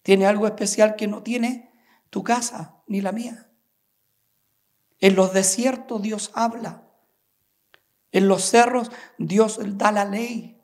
Tiene 0.01 0.25
algo 0.25 0.45
especial 0.45 0.95
que 0.95 1.07
no 1.07 1.23
tiene 1.23 1.71
tu 2.09 2.23
casa 2.23 2.83
ni 2.87 3.01
la 3.01 3.11
mía. 3.11 3.49
En 4.99 5.15
los 5.15 5.33
desiertos 5.33 6.01
Dios 6.01 6.31
habla. 6.35 6.87
En 8.11 8.27
los 8.27 8.43
cerros 8.43 8.91
Dios 9.17 9.59
da 9.77 9.91
la 9.91 10.05
ley. 10.05 10.61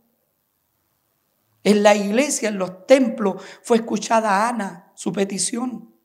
En 1.63 1.83
la 1.83 1.95
iglesia, 1.95 2.49
en 2.49 2.57
los 2.57 2.85
templos, 2.85 3.43
fue 3.63 3.77
escuchada 3.77 4.47
Ana, 4.47 4.91
su 4.95 5.11
petición. 5.11 5.98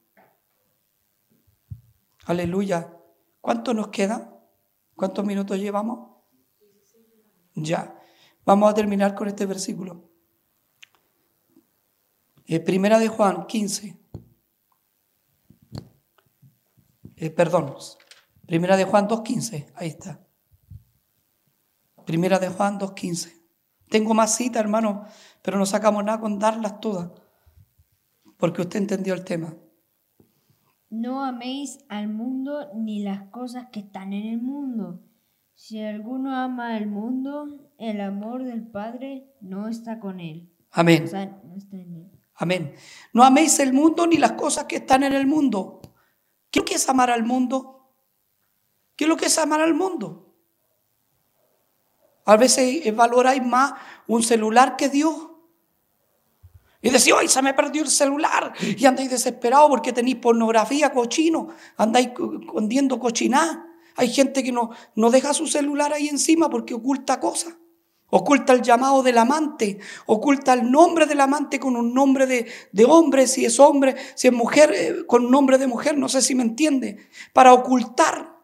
Aleluya. 2.27 2.97
¿Cuánto 3.41 3.75
nos 3.75 3.89
queda? 3.89 4.41
¿Cuántos 4.97 5.25
minutos 5.25 5.59
llevamos? 5.59 6.11
Ya. 7.55 8.01
Vamos 8.45 8.71
a 8.71 8.75
terminar 8.75 9.15
con 9.15 9.29
este 9.29 9.47
versículo. 9.47 10.11
Eh, 12.47 12.61
primera 12.61 12.99
de 12.99 13.09
Juan 13.09 13.47
15. 13.47 13.99
Eh, 17.17 17.31
perdón. 17.31 17.75
Primera 18.47 18.77
de 18.77 18.85
Juan 18.85 19.09
2.15. 19.09 19.73
Ahí 19.77 19.89
está. 19.89 20.27
Primera 22.05 22.39
de 22.39 22.49
Juan 22.49 22.79
2.15. 22.79 23.43
Tengo 23.89 24.13
más 24.13 24.35
citas, 24.35 24.61
hermano, 24.61 25.07
pero 25.43 25.59
no 25.59 25.65
sacamos 25.67 26.05
nada 26.05 26.21
con 26.21 26.39
darlas 26.39 26.81
todas. 26.81 27.11
Porque 28.37 28.63
usted 28.63 28.81
entendió 28.81 29.15
el 29.15 29.25
tema. 29.25 29.57
No 30.95 31.25
améis 31.25 31.81
al 31.89 32.09
mundo 32.09 32.71
ni 32.73 33.03
las 33.03 33.23
cosas 33.31 33.67
que 33.73 33.81
están 33.81 34.13
en 34.13 34.27
el 34.27 34.41
mundo. 34.41 35.01
Si 35.53 35.83
alguno 35.83 36.37
ama 36.37 36.77
al 36.77 36.87
mundo, 36.87 37.69
el 37.79 38.01
amor 38.01 38.45
del 38.45 38.65
Padre 38.65 39.27
no 39.41 39.67
está 39.67 39.99
con 39.99 40.21
él. 40.21 40.55
Amén. 40.71 41.01
no 41.01 41.57
está 41.57 41.77
en 41.77 41.97
él. 41.97 42.13
Amén. 42.37 42.75
No 43.13 43.25
améis 43.25 43.59
el 43.59 43.73
mundo 43.73 44.07
ni 44.07 44.19
las 44.19 44.33
cosas 44.33 44.67
que 44.67 44.77
están 44.77 45.03
en 45.03 45.15
el 45.15 45.27
mundo. 45.27 45.81
¿Qué 46.53 46.61
es 46.61 46.63
lo 46.63 46.65
que 46.65 46.75
es 46.75 46.89
amar 46.89 47.11
al 47.11 47.25
mundo? 47.25 47.93
¿Qué 48.95 49.05
es 49.05 49.09
lo 49.09 49.17
que 49.17 49.27
es 49.27 49.37
amar 49.37 49.63
al 49.63 49.75
mundo? 49.75 50.33
A 52.25 52.37
veces 52.37 52.95
valoráis 52.95 53.45
más 53.45 53.75
un 54.07 54.23
celular 54.23 54.77
que 54.77 54.89
Dios. 54.89 55.29
Y 56.85 56.91
decís, 56.91 57.15
hoy 57.15 57.29
se 57.29 57.41
me 57.41 57.55
perdió 57.55 57.83
el 57.83 57.89
celular. 57.89 58.53
Y 58.61 58.85
andáis 58.85 59.09
desesperados 59.09 59.71
porque 59.71 59.91
tenéis 59.91 60.17
pornografía, 60.17 60.93
cochino. 60.93 61.49
Andáis 61.79 62.09
escondiendo 62.09 63.01
cochiná. 63.01 63.75
Hay 63.97 64.11
gente 64.11 64.43
que 64.45 64.53
no, 64.53 64.69
no 64.95 65.11
deja 65.11 65.33
su 65.33 65.47
celular 65.47 65.95
ahí 65.95 66.09
encima 66.09 66.51
porque 66.51 66.75
oculta 66.75 67.19
cosas. 67.21 67.55
Oculta 68.11 68.53
el 68.53 68.61
llamado 68.61 69.03
del 69.03 69.17
amante, 69.17 69.79
oculta 70.07 70.53
el 70.53 70.71
nombre 70.71 71.07
del 71.07 71.21
amante 71.21 71.59
con 71.59 71.75
un 71.75 71.95
nombre 71.95 72.27
de, 72.27 72.47
de 72.71 72.85
hombre, 72.85 73.27
si 73.27 73.47
es 73.47 73.59
hombre, 73.59 73.97
si 74.15 74.29
es 74.29 74.33
mujer, 74.33 74.73
eh, 74.73 75.07
con 75.07 75.25
un 75.25 75.31
nombre 75.31 75.57
de 75.57 75.67
mujer, 75.67 75.97
no 75.97 76.09
sé 76.09 76.21
si 76.21 76.35
me 76.35 76.43
entiende, 76.43 77.09
para 77.33 77.55
ocultar. 77.55 78.37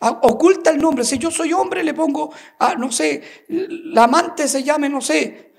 Oculta 0.00 0.70
el 0.70 0.78
nombre, 0.78 1.04
si 1.04 1.18
yo 1.18 1.30
soy 1.30 1.52
hombre 1.52 1.84
le 1.84 1.94
pongo, 1.94 2.32
a, 2.58 2.74
no 2.74 2.90
sé, 2.90 3.22
la 3.48 4.04
amante 4.04 4.48
se 4.48 4.64
llame, 4.64 4.88
no 4.88 5.00
sé, 5.00 5.52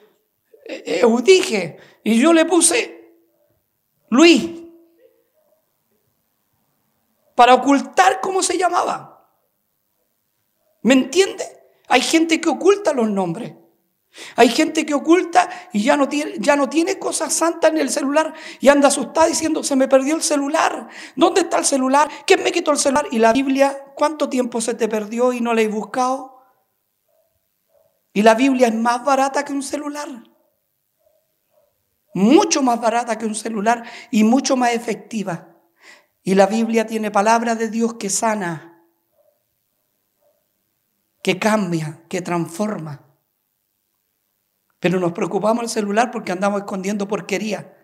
Eudige, 0.67 1.77
y 2.03 2.19
yo 2.19 2.33
le 2.33 2.45
puse 2.45 2.97
Luis, 4.09 4.63
para 7.35 7.53
ocultar 7.53 8.19
cómo 8.21 8.41
se 8.41 8.57
llamaba. 8.57 9.29
¿Me 10.81 10.93
entiende? 10.93 11.45
Hay 11.87 12.01
gente 12.01 12.41
que 12.41 12.49
oculta 12.49 12.93
los 12.93 13.09
nombres. 13.09 13.53
Hay 14.35 14.49
gente 14.49 14.85
que 14.85 14.95
oculta 14.95 15.49
y 15.73 15.83
ya 15.83 15.95
no, 15.95 16.09
tiene, 16.09 16.33
ya 16.39 16.55
no 16.55 16.67
tiene 16.69 16.97
cosas 16.97 17.33
santas 17.33 17.71
en 17.71 17.77
el 17.77 17.89
celular 17.89 18.33
y 18.59 18.69
anda 18.69 18.87
asustada 18.87 19.27
diciendo, 19.27 19.63
se 19.63 19.75
me 19.75 19.87
perdió 19.87 20.15
el 20.15 20.23
celular. 20.23 20.87
¿Dónde 21.15 21.41
está 21.41 21.59
el 21.59 21.65
celular? 21.65 22.09
¿Quién 22.25 22.41
me 22.43 22.51
quitó 22.51 22.71
el 22.71 22.79
celular? 22.79 23.05
Y 23.11 23.19
la 23.19 23.33
Biblia, 23.33 23.85
¿cuánto 23.95 24.27
tiempo 24.27 24.59
se 24.59 24.73
te 24.73 24.87
perdió 24.87 25.33
y 25.33 25.41
no 25.41 25.53
la 25.53 25.61
he 25.61 25.67
buscado? 25.67 26.41
Y 28.13 28.23
la 28.23 28.33
Biblia 28.33 28.67
es 28.67 28.73
más 28.73 29.03
barata 29.05 29.45
que 29.45 29.53
un 29.53 29.61
celular. 29.61 30.09
Mucho 32.17 32.63
más 32.63 32.81
barata 32.81 33.19
que 33.19 33.27
un 33.27 33.35
celular 33.35 33.83
y 34.09 34.23
mucho 34.23 34.57
más 34.57 34.73
efectiva. 34.73 35.49
Y 36.23 36.33
la 36.33 36.47
Biblia 36.47 36.87
tiene 36.87 37.11
palabra 37.11 37.53
de 37.53 37.69
Dios 37.69 37.93
que 37.93 38.09
sana, 38.09 38.83
que 41.21 41.37
cambia, 41.37 42.01
que 42.09 42.23
transforma. 42.23 43.05
Pero 44.79 44.99
nos 44.99 45.11
preocupamos 45.11 45.65
el 45.65 45.69
celular 45.69 46.09
porque 46.09 46.31
andamos 46.31 46.61
escondiendo 46.61 47.07
porquería. 47.07 47.77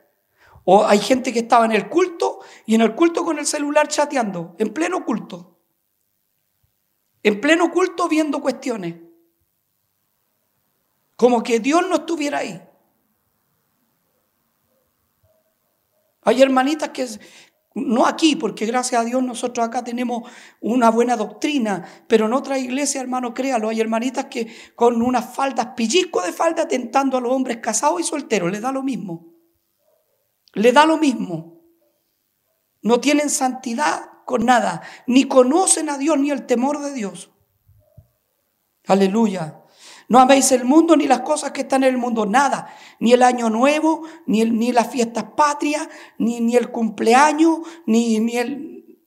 O 0.63 0.83
hay 0.83 0.97
gente 0.97 1.31
que 1.31 1.41
estaba 1.41 1.65
en 1.65 1.73
el 1.73 1.87
culto 1.87 2.39
y 2.65 2.73
en 2.73 2.81
el 2.81 2.95
culto 2.95 3.23
con 3.23 3.37
el 3.37 3.45
celular 3.45 3.87
chateando, 3.87 4.55
en 4.57 4.73
pleno 4.73 5.05
culto. 5.05 5.59
En 7.21 7.39
pleno 7.39 7.71
culto 7.71 8.09
viendo 8.09 8.41
cuestiones. 8.41 8.95
Como 11.17 11.43
que 11.43 11.59
Dios 11.59 11.87
no 11.87 11.97
estuviera 11.97 12.39
ahí. 12.39 12.72
Hay 16.25 16.41
hermanitas 16.41 16.89
que, 16.89 17.07
no 17.75 18.05
aquí, 18.05 18.35
porque 18.35 18.65
gracias 18.65 19.01
a 19.01 19.05
Dios 19.05 19.23
nosotros 19.23 19.65
acá 19.65 19.83
tenemos 19.83 20.29
una 20.61 20.91
buena 20.91 21.15
doctrina, 21.15 21.83
pero 22.07 22.27
en 22.27 22.33
otra 22.33 22.59
iglesia, 22.59 23.01
hermano, 23.01 23.33
créalo, 23.33 23.69
hay 23.69 23.81
hermanitas 23.81 24.25
que 24.25 24.47
con 24.75 25.01
unas 25.01 25.33
faldas, 25.33 25.69
pellizco 25.75 26.21
de 26.21 26.31
falda, 26.31 26.67
tentando 26.67 27.17
a 27.17 27.21
los 27.21 27.31
hombres 27.31 27.57
casados 27.57 28.01
y 28.01 28.03
solteros, 28.03 28.51
le 28.51 28.59
da 28.59 28.71
lo 28.71 28.83
mismo. 28.83 29.33
Le 30.53 30.71
da 30.71 30.85
lo 30.85 30.97
mismo. 30.97 31.63
No 32.83 32.99
tienen 32.99 33.29
santidad 33.29 34.11
con 34.25 34.45
nada, 34.45 34.81
ni 35.07 35.25
conocen 35.25 35.89
a 35.89 35.97
Dios 35.97 36.19
ni 36.19 36.29
el 36.29 36.45
temor 36.45 36.79
de 36.79 36.93
Dios. 36.93 37.31
Aleluya. 38.87 39.62
No 40.13 40.19
améis 40.19 40.51
el 40.51 40.63
mundo 40.63 40.95
ni 40.95 41.07
las 41.07 41.21
cosas 41.21 41.53
que 41.53 41.61
están 41.61 41.83
en 41.83 41.89
el 41.89 41.97
mundo, 41.97 42.27
nada. 42.27 42.71
Ni 42.99 43.13
el 43.13 43.23
año 43.23 43.49
nuevo, 43.49 44.03
ni, 44.27 44.45
ni 44.45 44.71
las 44.71 44.91
fiestas 44.91 45.23
patrias, 45.35 45.89
ni, 46.19 46.39
ni 46.39 46.55
el 46.55 46.69
cumpleaños, 46.69 47.61
ni, 47.87 48.19
ni 48.19 48.37
el... 48.37 49.01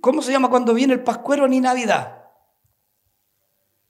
¿Cómo 0.00 0.22
se 0.22 0.32
llama 0.32 0.48
cuando 0.48 0.72
viene 0.72 0.94
el 0.94 1.04
pascuero? 1.04 1.46
Ni 1.48 1.60
Navidad. 1.60 2.30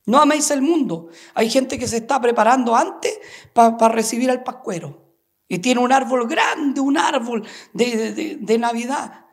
No 0.05 0.19
améis 0.19 0.51
el 0.51 0.63
mundo. 0.63 1.11
Hay 1.35 1.49
gente 1.49 1.79
que 1.79 1.87
se 1.87 1.99
está 1.99 2.21
preparando 2.21 2.75
antes 2.75 3.21
para 3.53 3.89
recibir 3.91 4.29
al 4.29 4.43
pascuero. 4.43 5.15
Y 5.47 5.61
tiene 5.61 5.81
un 5.81 5.93
árbol 5.93 6.27
grande, 6.27 6.81
un 6.81 6.99
árbol 6.99 7.47
de, 7.73 8.37
de 8.41 8.59
Navidad. 8.59 9.27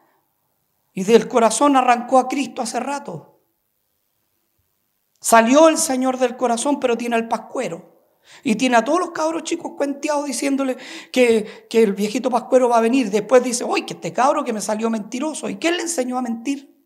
Y 0.93 1.05
del 1.05 1.27
corazón 1.27 1.75
arrancó 1.75 2.19
a 2.19 2.27
Cristo 2.27 2.61
hace 2.61 2.79
rato. 2.79 3.38
Salió 5.19 5.67
el 5.67 5.77
Señor 5.77 6.17
del 6.17 6.37
corazón, 6.37 6.79
pero 6.79 6.97
tiene 6.97 7.15
al 7.15 7.27
pascuero. 7.27 7.97
Y 8.43 8.55
tiene 8.55 8.77
a 8.77 8.83
todos 8.83 8.99
los 8.99 9.11
cabros 9.11 9.43
chicos 9.43 9.73
cuenteados 9.75 10.25
diciéndole 10.25 10.77
que, 11.11 11.67
que 11.69 11.83
el 11.83 11.93
viejito 11.93 12.29
pascuero 12.29 12.69
va 12.69 12.77
a 12.77 12.81
venir. 12.81 13.09
Después 13.09 13.43
dice, 13.43 13.63
uy, 13.63 13.85
que 13.85 13.93
este 13.95 14.13
cabro 14.13 14.43
que 14.43 14.53
me 14.53 14.61
salió 14.61 14.89
mentiroso. 14.89 15.49
¿Y 15.49 15.57
quién 15.57 15.77
le 15.77 15.83
enseñó 15.83 16.17
a 16.17 16.21
mentir? 16.21 16.79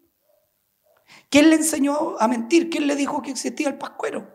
¿Quién 1.30 1.50
le 1.50 1.58
enseñó 1.58 2.16
a 2.20 2.28
mentir? 2.28 2.70
¿Quién 2.70 2.88
le 2.88 2.96
dijo 2.96 3.22
que 3.22 3.32
existía 3.32 3.68
el 3.68 3.78
pascuero? 3.78 4.28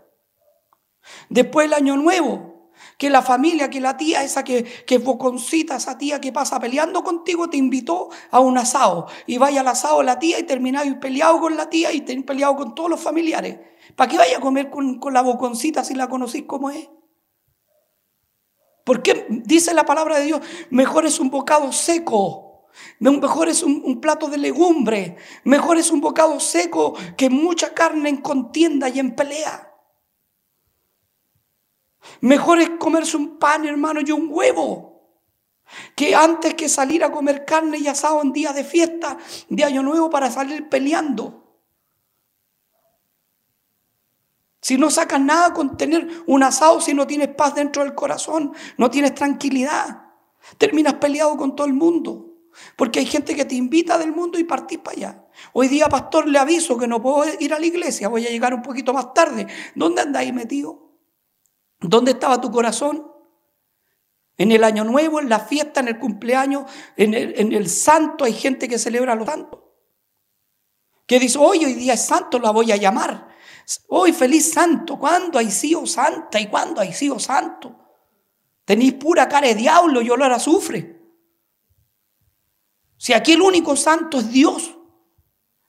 Después 1.29 1.67
el 1.67 1.75
año 1.75 1.97
nuevo, 1.97 2.71
que 2.99 3.11
la 3.11 3.23
familia, 3.23 3.71
que 3.71 3.81
la 3.81 3.97
tía, 3.97 4.23
esa 4.23 4.45
que, 4.45 4.65
que 4.65 4.99
boconcita, 4.99 5.77
esa 5.77 5.97
tía 5.97 6.21
que 6.21 6.33
pasa 6.33 6.61
peleando 6.61 7.03
contigo, 7.03 7.49
te 7.49 7.57
invitó 7.57 8.11
a 8.31 8.41
un 8.41 8.59
asado. 8.59 9.07
Y 9.27 9.39
vaya 9.39 9.61
al 9.61 9.69
asado 9.69 10.03
la 10.03 10.19
tía 10.19 10.39
y 10.39 10.43
termináis 10.43 10.95
peleado 10.97 11.41
con 11.41 11.57
la 11.57 11.71
tía 11.71 11.93
y 11.93 12.03
te 12.03 12.21
peleado 12.23 12.57
con 12.57 12.75
todos 12.75 12.91
los 12.91 13.01
familiares. 13.01 13.59
¿Para 13.97 14.11
qué 14.11 14.19
vaya 14.19 14.39
a 14.39 14.41
comer 14.41 14.71
con, 14.71 15.01
la 15.13 15.23
boconcita 15.23 15.85
si 15.85 15.95
la 15.95 16.09
conocéis 16.09 16.45
como 16.45 16.71
es? 16.71 16.89
Porque 18.85 19.27
dice 19.29 19.75
la 19.75 19.85
palabra 19.85 20.19
de 20.19 20.25
Dios, 20.25 20.41
mejor 20.71 21.05
es 21.07 21.21
un 21.21 21.31
bocado 21.31 21.73
seco 21.73 22.49
Mejor 23.01 23.49
es 23.49 23.63
un, 23.63 24.01
plato 24.01 24.29
de 24.29 24.39
legumbre. 24.39 25.17
Mejor 25.45 25.79
es 25.79 25.91
un 25.91 26.01
bocado 26.01 26.41
seco 26.41 26.95
que 27.17 27.31
mucha 27.31 27.75
carne 27.75 28.09
en 28.09 28.19
contienda 28.19 28.89
y 28.89 28.99
en 28.99 29.15
pelea. 29.15 29.73
Mejor 32.21 32.59
es 32.61 32.71
comerse 32.79 33.17
un 33.17 33.39
pan, 33.39 33.67
hermano, 33.67 34.01
y 34.05 34.11
un 34.11 34.29
huevo. 34.31 35.23
Que 35.95 36.15
antes 36.15 36.55
que 36.55 36.69
salir 36.69 37.05
a 37.05 37.13
comer 37.13 37.45
carne 37.45 37.79
y 37.79 37.89
asado 37.89 38.23
en 38.23 38.33
día 38.33 38.53
de 38.53 38.65
fiesta, 38.65 39.19
de 39.49 39.65
año 39.65 39.83
nuevo, 39.83 40.09
para 40.09 40.31
salir 40.31 40.69
peleando. 40.69 41.48
Si 44.69 44.77
no 44.77 44.91
sacas 44.91 45.19
nada 45.19 45.55
con 45.55 45.79
tener 45.79 46.07
un 46.27 46.43
asado, 46.43 46.79
si 46.83 46.93
no 46.93 47.07
tienes 47.07 47.29
paz 47.29 47.55
dentro 47.55 47.83
del 47.83 47.95
corazón, 47.95 48.53
no 48.77 48.91
tienes 48.91 49.15
tranquilidad, 49.15 50.03
terminas 50.59 50.93
peleado 50.97 51.39
con 51.39 51.57
todo 51.57 51.67
el 51.67 51.73
mundo. 51.73 52.35
Porque 52.77 52.99
hay 52.99 53.07
gente 53.07 53.35
que 53.35 53.47
te 53.47 53.55
invita 53.55 53.97
del 53.97 54.13
mundo 54.13 54.39
y 54.39 54.45
partís 54.45 54.79
para 54.81 54.95
allá. 54.95 55.27
Hoy 55.55 55.69
día, 55.69 55.89
pastor, 55.89 56.29
le 56.29 56.39
aviso 56.39 56.77
que 56.77 56.87
no 56.87 57.01
puedo 57.01 57.25
ir 57.41 57.55
a 57.55 57.59
la 57.59 57.65
iglesia, 57.65 58.09
voy 58.09 58.27
a 58.27 58.29
llegar 58.29 58.53
un 58.53 58.61
poquito 58.61 58.93
más 58.93 59.15
tarde. 59.15 59.47
¿Dónde 59.75 60.03
andáis 60.03 60.35
metido? 60.35 60.93
¿Dónde 61.81 62.11
estaba 62.11 62.39
tu 62.39 62.51
corazón? 62.51 63.11
En 64.37 64.53
el 64.53 64.63
año 64.65 64.85
nuevo, 64.85 65.19
en 65.19 65.31
la 65.31 65.41
fiesta, 65.41 65.81
en 65.81 65.89
el 65.89 65.99
cumpleaños, 65.99 66.71
en 66.95 67.15
el, 67.15 67.41
en 67.41 67.55
el 67.55 67.71
santo, 67.71 68.27
hay 68.27 68.35
gente 68.35 68.69
que 68.69 68.79
celebra 68.79 69.15
los 69.15 69.29
santos. 69.29 69.61
Que 71.07 71.19
dice, 71.19 71.39
hoy, 71.39 71.65
hoy 71.65 71.73
día 71.73 71.95
es 71.95 72.05
santo, 72.05 72.39
la 72.39 72.51
voy 72.51 72.71
a 72.71 72.77
llamar. 72.77 73.38
Hoy 73.89 74.13
feliz 74.13 74.53
santo, 74.53 74.99
¿cuándo 74.99 75.39
hay 75.39 75.51
sido 75.51 75.87
santa 75.87 76.41
y 76.41 76.47
cuándo 76.47 76.81
hay 76.81 76.93
sido 76.93 77.19
santo? 77.19 77.77
Tenéis 78.65 78.95
pura 78.95 79.29
cara 79.29 79.49
de 79.49 79.55
diablo 79.55 80.01
y 80.01 80.11
olor 80.11 80.33
a 80.33 80.37
azufre. 80.37 80.99
Si 82.97 83.13
aquí 83.13 83.33
el 83.33 83.43
único 83.43 83.77
santo 83.77 84.19
es 84.19 84.31
Dios. 84.31 84.75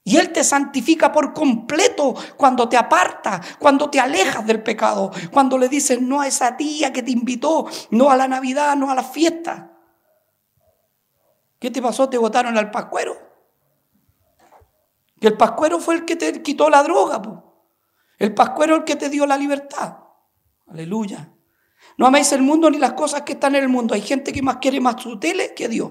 Y 0.02 0.16
Él 0.16 0.32
te 0.32 0.42
santifica 0.42 1.12
por 1.12 1.34
completo 1.34 2.14
cuando 2.36 2.68
te 2.68 2.76
aparta, 2.76 3.40
cuando 3.58 3.90
te 3.90 4.00
alejas 4.00 4.46
del 4.46 4.62
pecado, 4.62 5.10
cuando 5.30 5.58
le 5.58 5.68
dices 5.68 6.00
no 6.00 6.22
a 6.22 6.26
esa 6.26 6.56
tía 6.56 6.92
que 6.92 7.02
te 7.02 7.10
invitó, 7.10 7.66
no 7.90 8.10
a 8.10 8.16
la 8.16 8.26
Navidad, 8.26 8.76
no 8.76 8.90
a 8.90 8.94
la 8.94 9.04
fiesta. 9.04 9.78
¿Qué 11.58 11.70
te 11.70 11.82
pasó? 11.82 12.08
Te 12.08 12.16
votaron 12.16 12.56
al 12.56 12.70
pascuero. 12.70 13.16
Que 15.20 15.28
el 15.28 15.36
pascuero 15.36 15.78
fue 15.78 15.96
el 15.96 16.04
que 16.06 16.16
te 16.16 16.42
quitó 16.42 16.70
la 16.70 16.82
droga. 16.82 17.20
El 18.20 18.34
pascuero 18.34 18.74
es 18.74 18.78
el 18.80 18.84
que 18.84 18.96
te 18.96 19.08
dio 19.08 19.26
la 19.26 19.38
libertad. 19.38 19.96
Aleluya. 20.68 21.32
No 21.96 22.06
améis 22.06 22.30
el 22.32 22.42
mundo 22.42 22.70
ni 22.70 22.76
las 22.76 22.92
cosas 22.92 23.22
que 23.22 23.32
están 23.32 23.54
en 23.54 23.62
el 23.62 23.70
mundo. 23.70 23.94
Hay 23.94 24.02
gente 24.02 24.30
que 24.30 24.42
más 24.42 24.58
quiere 24.58 24.78
más 24.78 25.02
su 25.02 25.18
tele 25.18 25.54
que 25.54 25.68
Dios. 25.68 25.90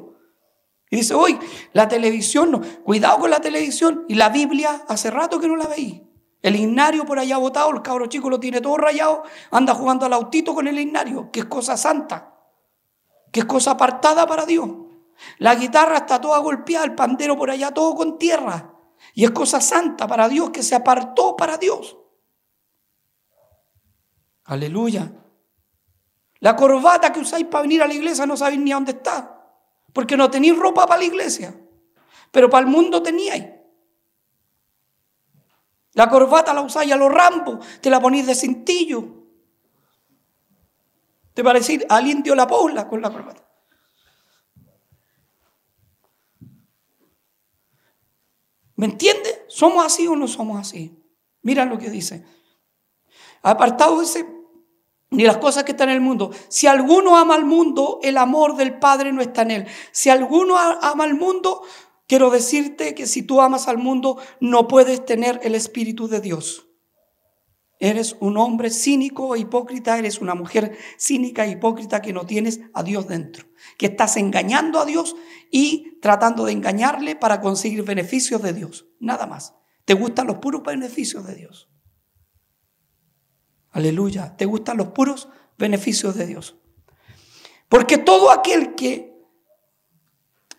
Y 0.91 0.97
dice, 0.97 1.15
hoy 1.15 1.39
la 1.73 1.87
televisión, 1.87 2.51
no, 2.51 2.61
cuidado 2.83 3.17
con 3.17 3.31
la 3.31 3.41
televisión. 3.41 4.05
Y 4.07 4.13
la 4.13 4.29
Biblia, 4.29 4.85
hace 4.87 5.09
rato 5.09 5.39
que 5.39 5.47
no 5.47 5.55
la 5.55 5.65
veí. 5.65 6.07
El 6.43 6.55
himnario 6.55 7.03
por 7.03 7.17
allá 7.17 7.37
botado, 7.37 7.71
el 7.71 7.81
cabro 7.81 8.05
chico 8.05 8.29
lo 8.29 8.39
tiene 8.39 8.61
todo 8.61 8.77
rayado, 8.77 9.23
anda 9.49 9.73
jugando 9.73 10.05
al 10.05 10.13
autito 10.13 10.53
con 10.53 10.67
el 10.67 10.79
himnario, 10.79 11.31
que 11.31 11.41
es 11.41 11.45
cosa 11.47 11.75
santa, 11.77 12.35
que 13.31 13.41
es 13.41 13.45
cosa 13.45 13.71
apartada 13.71 14.25
para 14.27 14.45
Dios. 14.45 14.69
La 15.39 15.55
guitarra 15.55 15.97
está 15.97 16.21
toda 16.21 16.37
golpeada, 16.37 16.85
el 16.85 16.93
pandero 16.93 17.35
por 17.35 17.49
allá 17.49 17.73
todo 17.73 17.95
con 17.95 18.19
tierra. 18.19 18.75
Y 19.15 19.25
es 19.25 19.31
cosa 19.31 19.59
santa 19.59 20.07
para 20.07 20.29
Dios, 20.29 20.51
que 20.51 20.61
se 20.61 20.75
apartó 20.75 21.35
para 21.35 21.57
Dios. 21.57 21.98
Aleluya. 24.49 25.13
La 26.39 26.55
corbata 26.55 27.13
que 27.13 27.19
usáis 27.19 27.45
para 27.45 27.62
venir 27.62 27.83
a 27.83 27.88
la 27.88 27.93
iglesia 27.93 28.25
no 28.25 28.35
sabéis 28.35 28.59
ni 28.59 28.71
a 28.71 28.75
dónde 28.75 28.93
está. 28.93 29.45
Porque 29.93 30.17
no 30.17 30.31
tenéis 30.31 30.57
ropa 30.57 30.88
para 30.88 31.01
la 31.01 31.05
iglesia, 31.05 31.55
pero 32.31 32.49
para 32.49 32.65
el 32.65 32.71
mundo 32.71 33.03
teníais. 33.03 33.45
La 35.93 36.09
corbata 36.09 36.53
la 36.53 36.62
usáis 36.62 36.91
a 36.91 36.95
los 36.95 37.12
rambos, 37.12 37.63
te 37.79 37.91
la 37.91 37.99
ponéis 37.99 38.25
de 38.25 38.33
cintillo. 38.33 39.03
Te 41.35 41.43
parecís 41.43 41.85
al 41.88 42.07
indio 42.07 42.33
la 42.33 42.47
poula 42.47 42.88
con 42.88 43.01
la 43.01 43.12
corbata. 43.12 43.47
¿Me 48.77 48.88
entiende? 48.88 49.45
¿Somos 49.47 49.85
así 49.85 50.07
o 50.07 50.15
no 50.15 50.27
somos 50.27 50.59
así? 50.59 51.03
Mira 51.43 51.65
lo 51.65 51.77
que 51.77 51.91
dice. 51.91 52.25
Apartado 53.41 53.99
dice, 53.99 54.38
ni 55.11 55.23
las 55.23 55.37
cosas 55.37 55.63
que 55.63 55.71
están 55.71 55.89
en 55.89 55.95
el 55.95 56.01
mundo. 56.01 56.31
Si 56.49 56.67
alguno 56.67 57.17
ama 57.17 57.35
al 57.35 57.45
mundo, 57.45 57.99
el 58.03 58.17
amor 58.17 58.55
del 58.55 58.77
Padre 58.77 59.11
no 59.11 59.21
está 59.21 59.41
en 59.41 59.51
él. 59.51 59.67
Si 59.91 60.09
alguno 60.09 60.57
ama 60.57 61.03
al 61.03 61.15
mundo, 61.15 61.63
quiero 62.07 62.29
decirte 62.29 62.93
que 62.93 63.07
si 63.07 63.23
tú 63.23 63.41
amas 63.41 63.67
al 63.67 63.77
mundo, 63.77 64.17
no 64.39 64.67
puedes 64.67 65.03
tener 65.05 65.39
el 65.43 65.55
Espíritu 65.55 66.07
de 66.07 66.21
Dios. 66.21 66.67
Eres 67.81 68.17
un 68.19 68.37
hombre 68.37 68.71
cínico 68.71 69.35
e 69.35 69.39
hipócrita, 69.39 69.97
eres 69.97 70.19
una 70.19 70.35
mujer 70.35 70.77
cínica 70.97 71.45
e 71.45 71.51
hipócrita 71.51 72.01
que 72.01 72.11
no 72.11 72.25
tienes 72.25 72.59
a 72.73 72.83
Dios 72.83 73.07
dentro, 73.07 73.45
que 73.77 73.85
estás 73.85 74.17
engañando 74.17 74.79
a 74.79 74.85
Dios 74.85 75.15
y 75.49 75.97
tratando 76.01 76.43
de 76.43 76.51
engañarle 76.51 77.15
para 77.15 77.39
conseguir 77.39 77.83
beneficios 77.83 78.41
de 78.41 78.51
Dios, 78.51 78.87
nada 78.99 79.27
más. 79.27 79.55
Te 79.85 79.93
gustan 79.93 80.27
los 80.27 80.39
puros 80.39 80.61
beneficios 80.61 81.25
de 81.25 81.35
Dios. 81.35 81.69
Aleluya. 83.71 84.36
¿Te 84.36 84.45
gustan 84.45 84.77
los 84.77 84.88
puros 84.88 85.29
beneficios 85.58 86.15
de 86.15 86.25
Dios? 86.25 86.55
Porque 87.67 87.97
todo 87.97 88.32
aquel 88.32 88.75
que, 88.75 89.23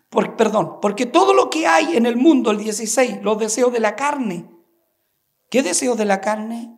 por, 0.09 0.35
perdón, 0.37 0.79
porque 0.81 1.05
todo 1.05 1.33
lo 1.33 1.49
que 1.49 1.67
hay 1.67 1.97
en 1.97 2.05
el 2.05 2.15
mundo, 2.15 2.51
el 2.51 2.57
16, 2.57 3.21
los 3.21 3.37
deseos 3.37 3.73
de 3.73 3.79
la 3.79 3.95
carne. 3.95 4.49
¿Qué 5.49 5.61
deseos 5.63 5.97
de 5.97 6.05
la 6.05 6.21
carne? 6.21 6.77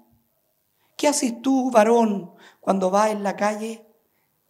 ¿Qué 0.98 1.08
haces 1.08 1.42
tú, 1.42 1.70
varón, 1.70 2.34
cuando 2.60 2.90
vas 2.90 3.12
en 3.12 3.24
la 3.24 3.36
calle 3.36 3.86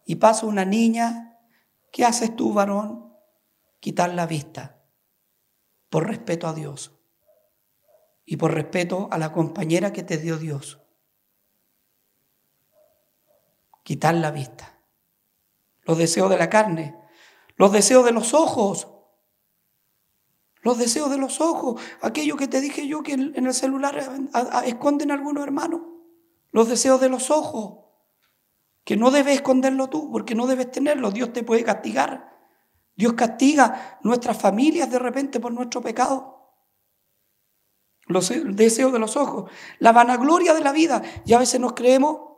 y 0.06 0.16
pasa 0.16 0.46
una 0.46 0.64
niña? 0.64 1.38
¿Qué 1.92 2.04
haces 2.04 2.34
tú, 2.34 2.52
varón? 2.52 3.12
Quitar 3.80 4.14
la 4.14 4.26
vista 4.26 4.82
por 5.90 6.06
respeto 6.06 6.48
a 6.48 6.54
Dios 6.54 6.92
y 8.24 8.36
por 8.36 8.54
respeto 8.54 9.08
a 9.10 9.18
la 9.18 9.32
compañera 9.32 9.92
que 9.92 10.02
te 10.02 10.16
dio 10.16 10.38
Dios 10.38 10.83
quitar 13.84 14.16
la 14.16 14.32
vista. 14.32 14.80
Los 15.82 15.98
deseos 15.98 16.28
de 16.28 16.38
la 16.38 16.50
carne, 16.50 16.96
los 17.54 17.70
deseos 17.70 18.04
de 18.04 18.10
los 18.10 18.34
ojos, 18.34 18.88
los 20.62 20.78
deseos 20.78 21.10
de 21.10 21.18
los 21.18 21.40
ojos, 21.40 21.80
aquello 22.00 22.36
que 22.36 22.48
te 22.48 22.60
dije 22.60 22.88
yo 22.88 23.02
que 23.02 23.12
en 23.12 23.46
el 23.46 23.54
celular 23.54 23.96
esconden 24.64 25.12
algunos 25.12 25.44
hermanos, 25.44 25.82
los 26.50 26.68
deseos 26.68 27.00
de 27.00 27.10
los 27.10 27.30
ojos, 27.30 27.84
que 28.82 28.96
no 28.96 29.10
debes 29.10 29.36
esconderlo 29.36 29.88
tú, 29.88 30.10
porque 30.10 30.34
no 30.34 30.46
debes 30.46 30.70
tenerlo, 30.70 31.10
Dios 31.10 31.32
te 31.32 31.42
puede 31.42 31.64
castigar. 31.64 32.32
Dios 32.96 33.14
castiga 33.14 33.98
nuestras 34.02 34.38
familias 34.38 34.90
de 34.90 34.98
repente 34.98 35.40
por 35.40 35.52
nuestro 35.52 35.80
pecado. 35.80 36.54
Los 38.06 38.32
deseos 38.54 38.92
de 38.92 38.98
los 38.98 39.16
ojos, 39.16 39.50
la 39.78 39.92
vanagloria 39.92 40.54
de 40.54 40.60
la 40.60 40.72
vida. 40.72 41.02
Y 41.24 41.32
a 41.32 41.38
veces 41.38 41.60
nos 41.60 41.72
creemos 41.72 42.33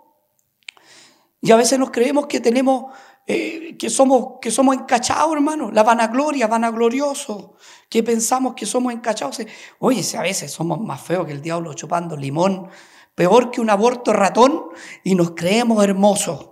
y 1.47 1.53
a 1.53 1.57
veces 1.57 1.79
nos 1.79 1.93
creemos 1.93 2.27
que 2.27 2.41
tenemos, 2.41 2.87
eh, 3.25 3.77
que, 3.79 3.89
somos, 3.89 4.41
que 4.41 4.51
somos 4.51 4.75
encachados, 4.75 5.33
hermano. 5.33 5.71
La 5.71 5.85
vanagloria, 5.85 6.49
vanaglorioso. 6.49 7.55
Que 7.89 8.03
pensamos 8.03 8.55
que 8.55 8.67
somos 8.67 8.93
encachados. 8.93 9.41
Oye, 9.79 10.03
si 10.03 10.17
a 10.17 10.23
veces 10.23 10.51
somos 10.51 10.81
más 10.81 11.01
feos 11.01 11.25
que 11.25 11.31
el 11.31 11.41
diablo 11.41 11.73
chupando 11.75 12.17
limón. 12.17 12.69
Peor 13.15 13.53
que 13.53 13.61
un 13.61 13.71
aborto 13.71 14.13
ratón 14.13 14.65
y 15.05 15.15
nos 15.15 15.37
creemos 15.37 15.85
hermosos. 15.85 16.49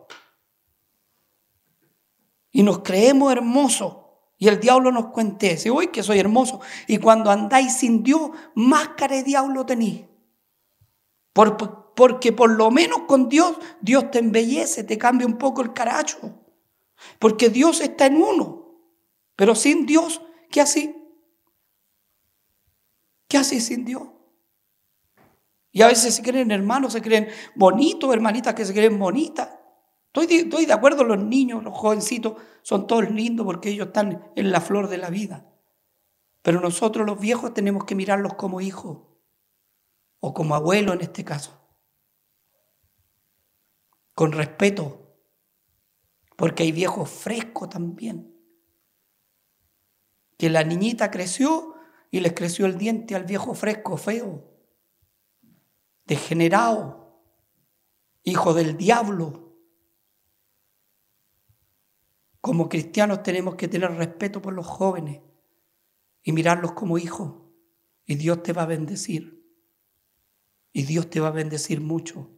Y 2.52 2.62
nos 2.62 2.78
creemos 2.78 3.32
hermosos. 3.32 3.96
Y 4.38 4.46
el 4.46 4.60
diablo 4.60 4.92
nos 4.92 5.06
cuente, 5.06 5.48
dice, 5.48 5.72
uy, 5.72 5.88
que 5.88 6.04
soy 6.04 6.20
hermoso. 6.20 6.60
Y 6.86 6.98
cuando 6.98 7.32
andáis 7.32 7.78
sin 7.78 8.04
Dios, 8.04 8.30
máscara 8.54 9.16
de 9.16 9.24
diablo 9.24 9.66
tenéis. 9.66 10.04
Por, 11.32 11.83
porque 11.94 12.32
por 12.32 12.50
lo 12.50 12.70
menos 12.70 13.02
con 13.06 13.28
Dios, 13.28 13.56
Dios 13.80 14.10
te 14.10 14.18
embellece, 14.18 14.84
te 14.84 14.98
cambia 14.98 15.26
un 15.26 15.38
poco 15.38 15.62
el 15.62 15.72
caracho. 15.72 16.18
Porque 17.18 17.48
Dios 17.48 17.80
está 17.80 18.06
en 18.06 18.16
uno. 18.16 18.64
Pero 19.36 19.54
sin 19.54 19.86
Dios, 19.86 20.20
¿qué 20.50 20.60
así? 20.60 20.96
¿Qué 23.28 23.38
así 23.38 23.60
sin 23.60 23.84
Dios? 23.84 24.02
Y 25.72 25.82
a 25.82 25.88
veces 25.88 26.14
se 26.14 26.22
creen 26.22 26.50
hermanos, 26.50 26.92
se 26.92 27.02
creen 27.02 27.28
bonitos, 27.56 28.12
hermanitas 28.12 28.54
que 28.54 28.64
se 28.64 28.72
creen 28.72 28.98
bonitas. 28.98 29.50
Estoy, 30.06 30.36
estoy 30.36 30.66
de 30.66 30.72
acuerdo, 30.72 31.02
los 31.02 31.18
niños, 31.18 31.64
los 31.64 31.76
jovencitos, 31.76 32.34
son 32.62 32.86
todos 32.86 33.10
lindos 33.10 33.44
porque 33.44 33.70
ellos 33.70 33.88
están 33.88 34.30
en 34.36 34.52
la 34.52 34.60
flor 34.60 34.88
de 34.88 34.98
la 34.98 35.10
vida. 35.10 35.48
Pero 36.42 36.60
nosotros 36.60 37.06
los 37.06 37.18
viejos 37.18 37.54
tenemos 37.54 37.84
que 37.84 37.96
mirarlos 37.96 38.34
como 38.34 38.60
hijos 38.60 38.98
o 40.20 40.32
como 40.32 40.54
abuelo 40.54 40.92
en 40.92 41.00
este 41.00 41.24
caso 41.24 41.63
con 44.14 44.32
respeto, 44.32 45.16
porque 46.36 46.62
hay 46.62 46.72
viejos 46.72 47.10
frescos 47.10 47.68
también. 47.68 48.30
que 50.36 50.50
la 50.50 50.64
niñita 50.64 51.12
creció 51.12 51.74
y 52.10 52.18
les 52.20 52.32
creció 52.32 52.66
el 52.66 52.76
diente 52.76 53.14
al 53.14 53.24
viejo 53.24 53.54
fresco, 53.54 53.96
feo, 53.96 54.52
degenerado, 56.06 57.22
hijo 58.24 58.52
del 58.52 58.76
diablo. 58.76 59.56
Como 62.40 62.68
cristianos 62.68 63.22
tenemos 63.22 63.54
que 63.54 63.68
tener 63.68 63.92
respeto 63.92 64.42
por 64.42 64.52
los 64.52 64.66
jóvenes 64.66 65.22
y 66.22 66.32
mirarlos 66.32 66.72
como 66.72 66.98
hijos. 66.98 67.34
Y 68.04 68.16
Dios 68.16 68.42
te 68.42 68.52
va 68.52 68.62
a 68.62 68.66
bendecir. 68.66 69.48
Y 70.72 70.82
Dios 70.82 71.08
te 71.08 71.20
va 71.20 71.28
a 71.28 71.32
bendecir 71.32 71.80
mucho. 71.80 72.30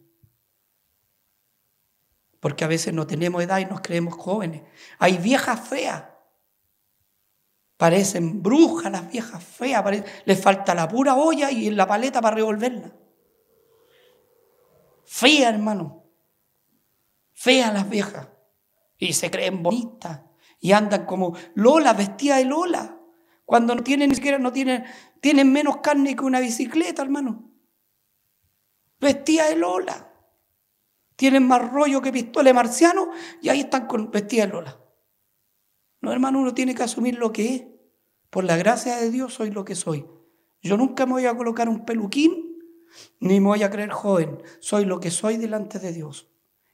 Porque 2.47 2.63
a 2.63 2.67
veces 2.69 2.93
no 2.93 3.05
tenemos 3.05 3.43
edad 3.43 3.59
y 3.59 3.65
nos 3.65 3.81
creemos 3.81 4.13
jóvenes. 4.13 4.61
Hay 4.99 5.17
viejas 5.17 5.67
feas. 5.67 6.05
Parecen 7.75 8.41
brujas 8.41 8.89
las 8.89 9.11
viejas 9.11 9.43
feas. 9.43 9.83
Les 10.23 10.41
falta 10.41 10.73
la 10.73 10.87
pura 10.87 11.15
olla 11.15 11.51
y 11.51 11.69
la 11.71 11.85
paleta 11.85 12.21
para 12.21 12.37
revolverla. 12.37 12.93
Fea, 15.03 15.49
hermano. 15.49 16.05
Fea 17.33 17.69
las 17.73 17.89
viejas. 17.89 18.29
Y 18.97 19.11
se 19.11 19.29
creen 19.29 19.61
bonitas. 19.61 20.21
Y 20.61 20.71
andan 20.71 21.05
como 21.05 21.35
Lola, 21.53 21.91
vestida 21.91 22.37
de 22.37 22.45
Lola. 22.45 22.97
Cuando 23.43 23.75
no 23.75 23.83
tienen 23.83 24.07
ni 24.07 24.15
siquiera, 24.15 24.39
no 24.39 24.53
tienen, 24.53 24.85
tienen 25.19 25.51
menos 25.51 25.79
carne 25.81 26.15
que 26.15 26.23
una 26.23 26.39
bicicleta, 26.39 27.01
hermano. 27.01 27.51
Vestida 29.01 29.49
de 29.49 29.57
Lola. 29.57 30.06
Tienen 31.17 31.47
más 31.47 31.69
rollo 31.71 32.01
que 32.01 32.13
pistola 32.13 32.53
marciano 32.53 33.09
y 33.41 33.49
ahí 33.49 33.61
están 33.61 33.87
con 33.87 34.11
vestida 34.11 34.45
de 34.45 34.53
Lola. 34.53 34.79
No, 35.99 36.13
hermano, 36.13 36.39
uno 36.39 36.53
tiene 36.53 36.75
que 36.75 36.83
asumir 36.83 37.17
lo 37.17 37.33
que 37.33 37.55
es. 37.55 37.63
Por 38.29 38.43
la 38.43 38.55
gracia 38.55 38.97
de 38.97 39.09
Dios 39.09 39.33
soy 39.33 39.49
lo 39.51 39.65
que 39.65 39.75
soy. 39.75 40.05
Yo 40.61 40.77
nunca 40.77 41.05
me 41.05 41.13
voy 41.13 41.25
a 41.25 41.35
colocar 41.35 41.69
un 41.69 41.85
peluquín 41.85 42.59
ni 43.19 43.39
me 43.39 43.47
voy 43.47 43.63
a 43.63 43.71
creer 43.71 43.89
joven. 43.89 44.43
Soy 44.59 44.85
lo 44.85 44.99
que 44.99 45.09
soy 45.09 45.37
delante 45.37 45.79
de 45.79 45.91
Dios. 45.91 46.29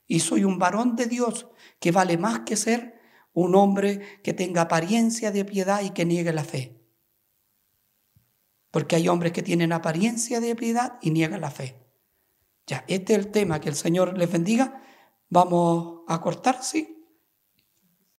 Y 0.06 0.20
soy 0.20 0.44
un 0.44 0.58
varón 0.58 0.94
de 0.94 1.06
Dios 1.06 1.48
que 1.80 1.90
vale 1.90 2.18
más 2.18 2.40
que 2.40 2.56
ser 2.56 3.00
un 3.32 3.54
hombre 3.54 4.20
que 4.22 4.34
tenga 4.34 4.62
apariencia 4.62 5.30
de 5.30 5.44
piedad 5.46 5.80
y 5.82 5.90
que 5.90 6.04
niegue 6.04 6.34
la 6.34 6.44
fe. 6.44 6.80
Porque 8.70 8.96
hay 8.96 9.08
hombres 9.08 9.32
que 9.32 9.42
tienen 9.42 9.72
apariencia 9.72 10.40
de 10.40 10.54
piedad 10.54 10.98
y 11.00 11.12
niegan 11.12 11.40
la 11.40 11.50
fe. 11.50 11.83
Ya, 12.66 12.84
este 12.88 13.12
es 13.12 13.18
el 13.18 13.30
tema, 13.30 13.60
que 13.60 13.68
el 13.68 13.74
Señor 13.74 14.16
les 14.16 14.30
bendiga. 14.30 14.82
Vamos 15.28 16.02
a 16.08 16.20
cortar, 16.20 16.62
¿sí? 16.62 16.93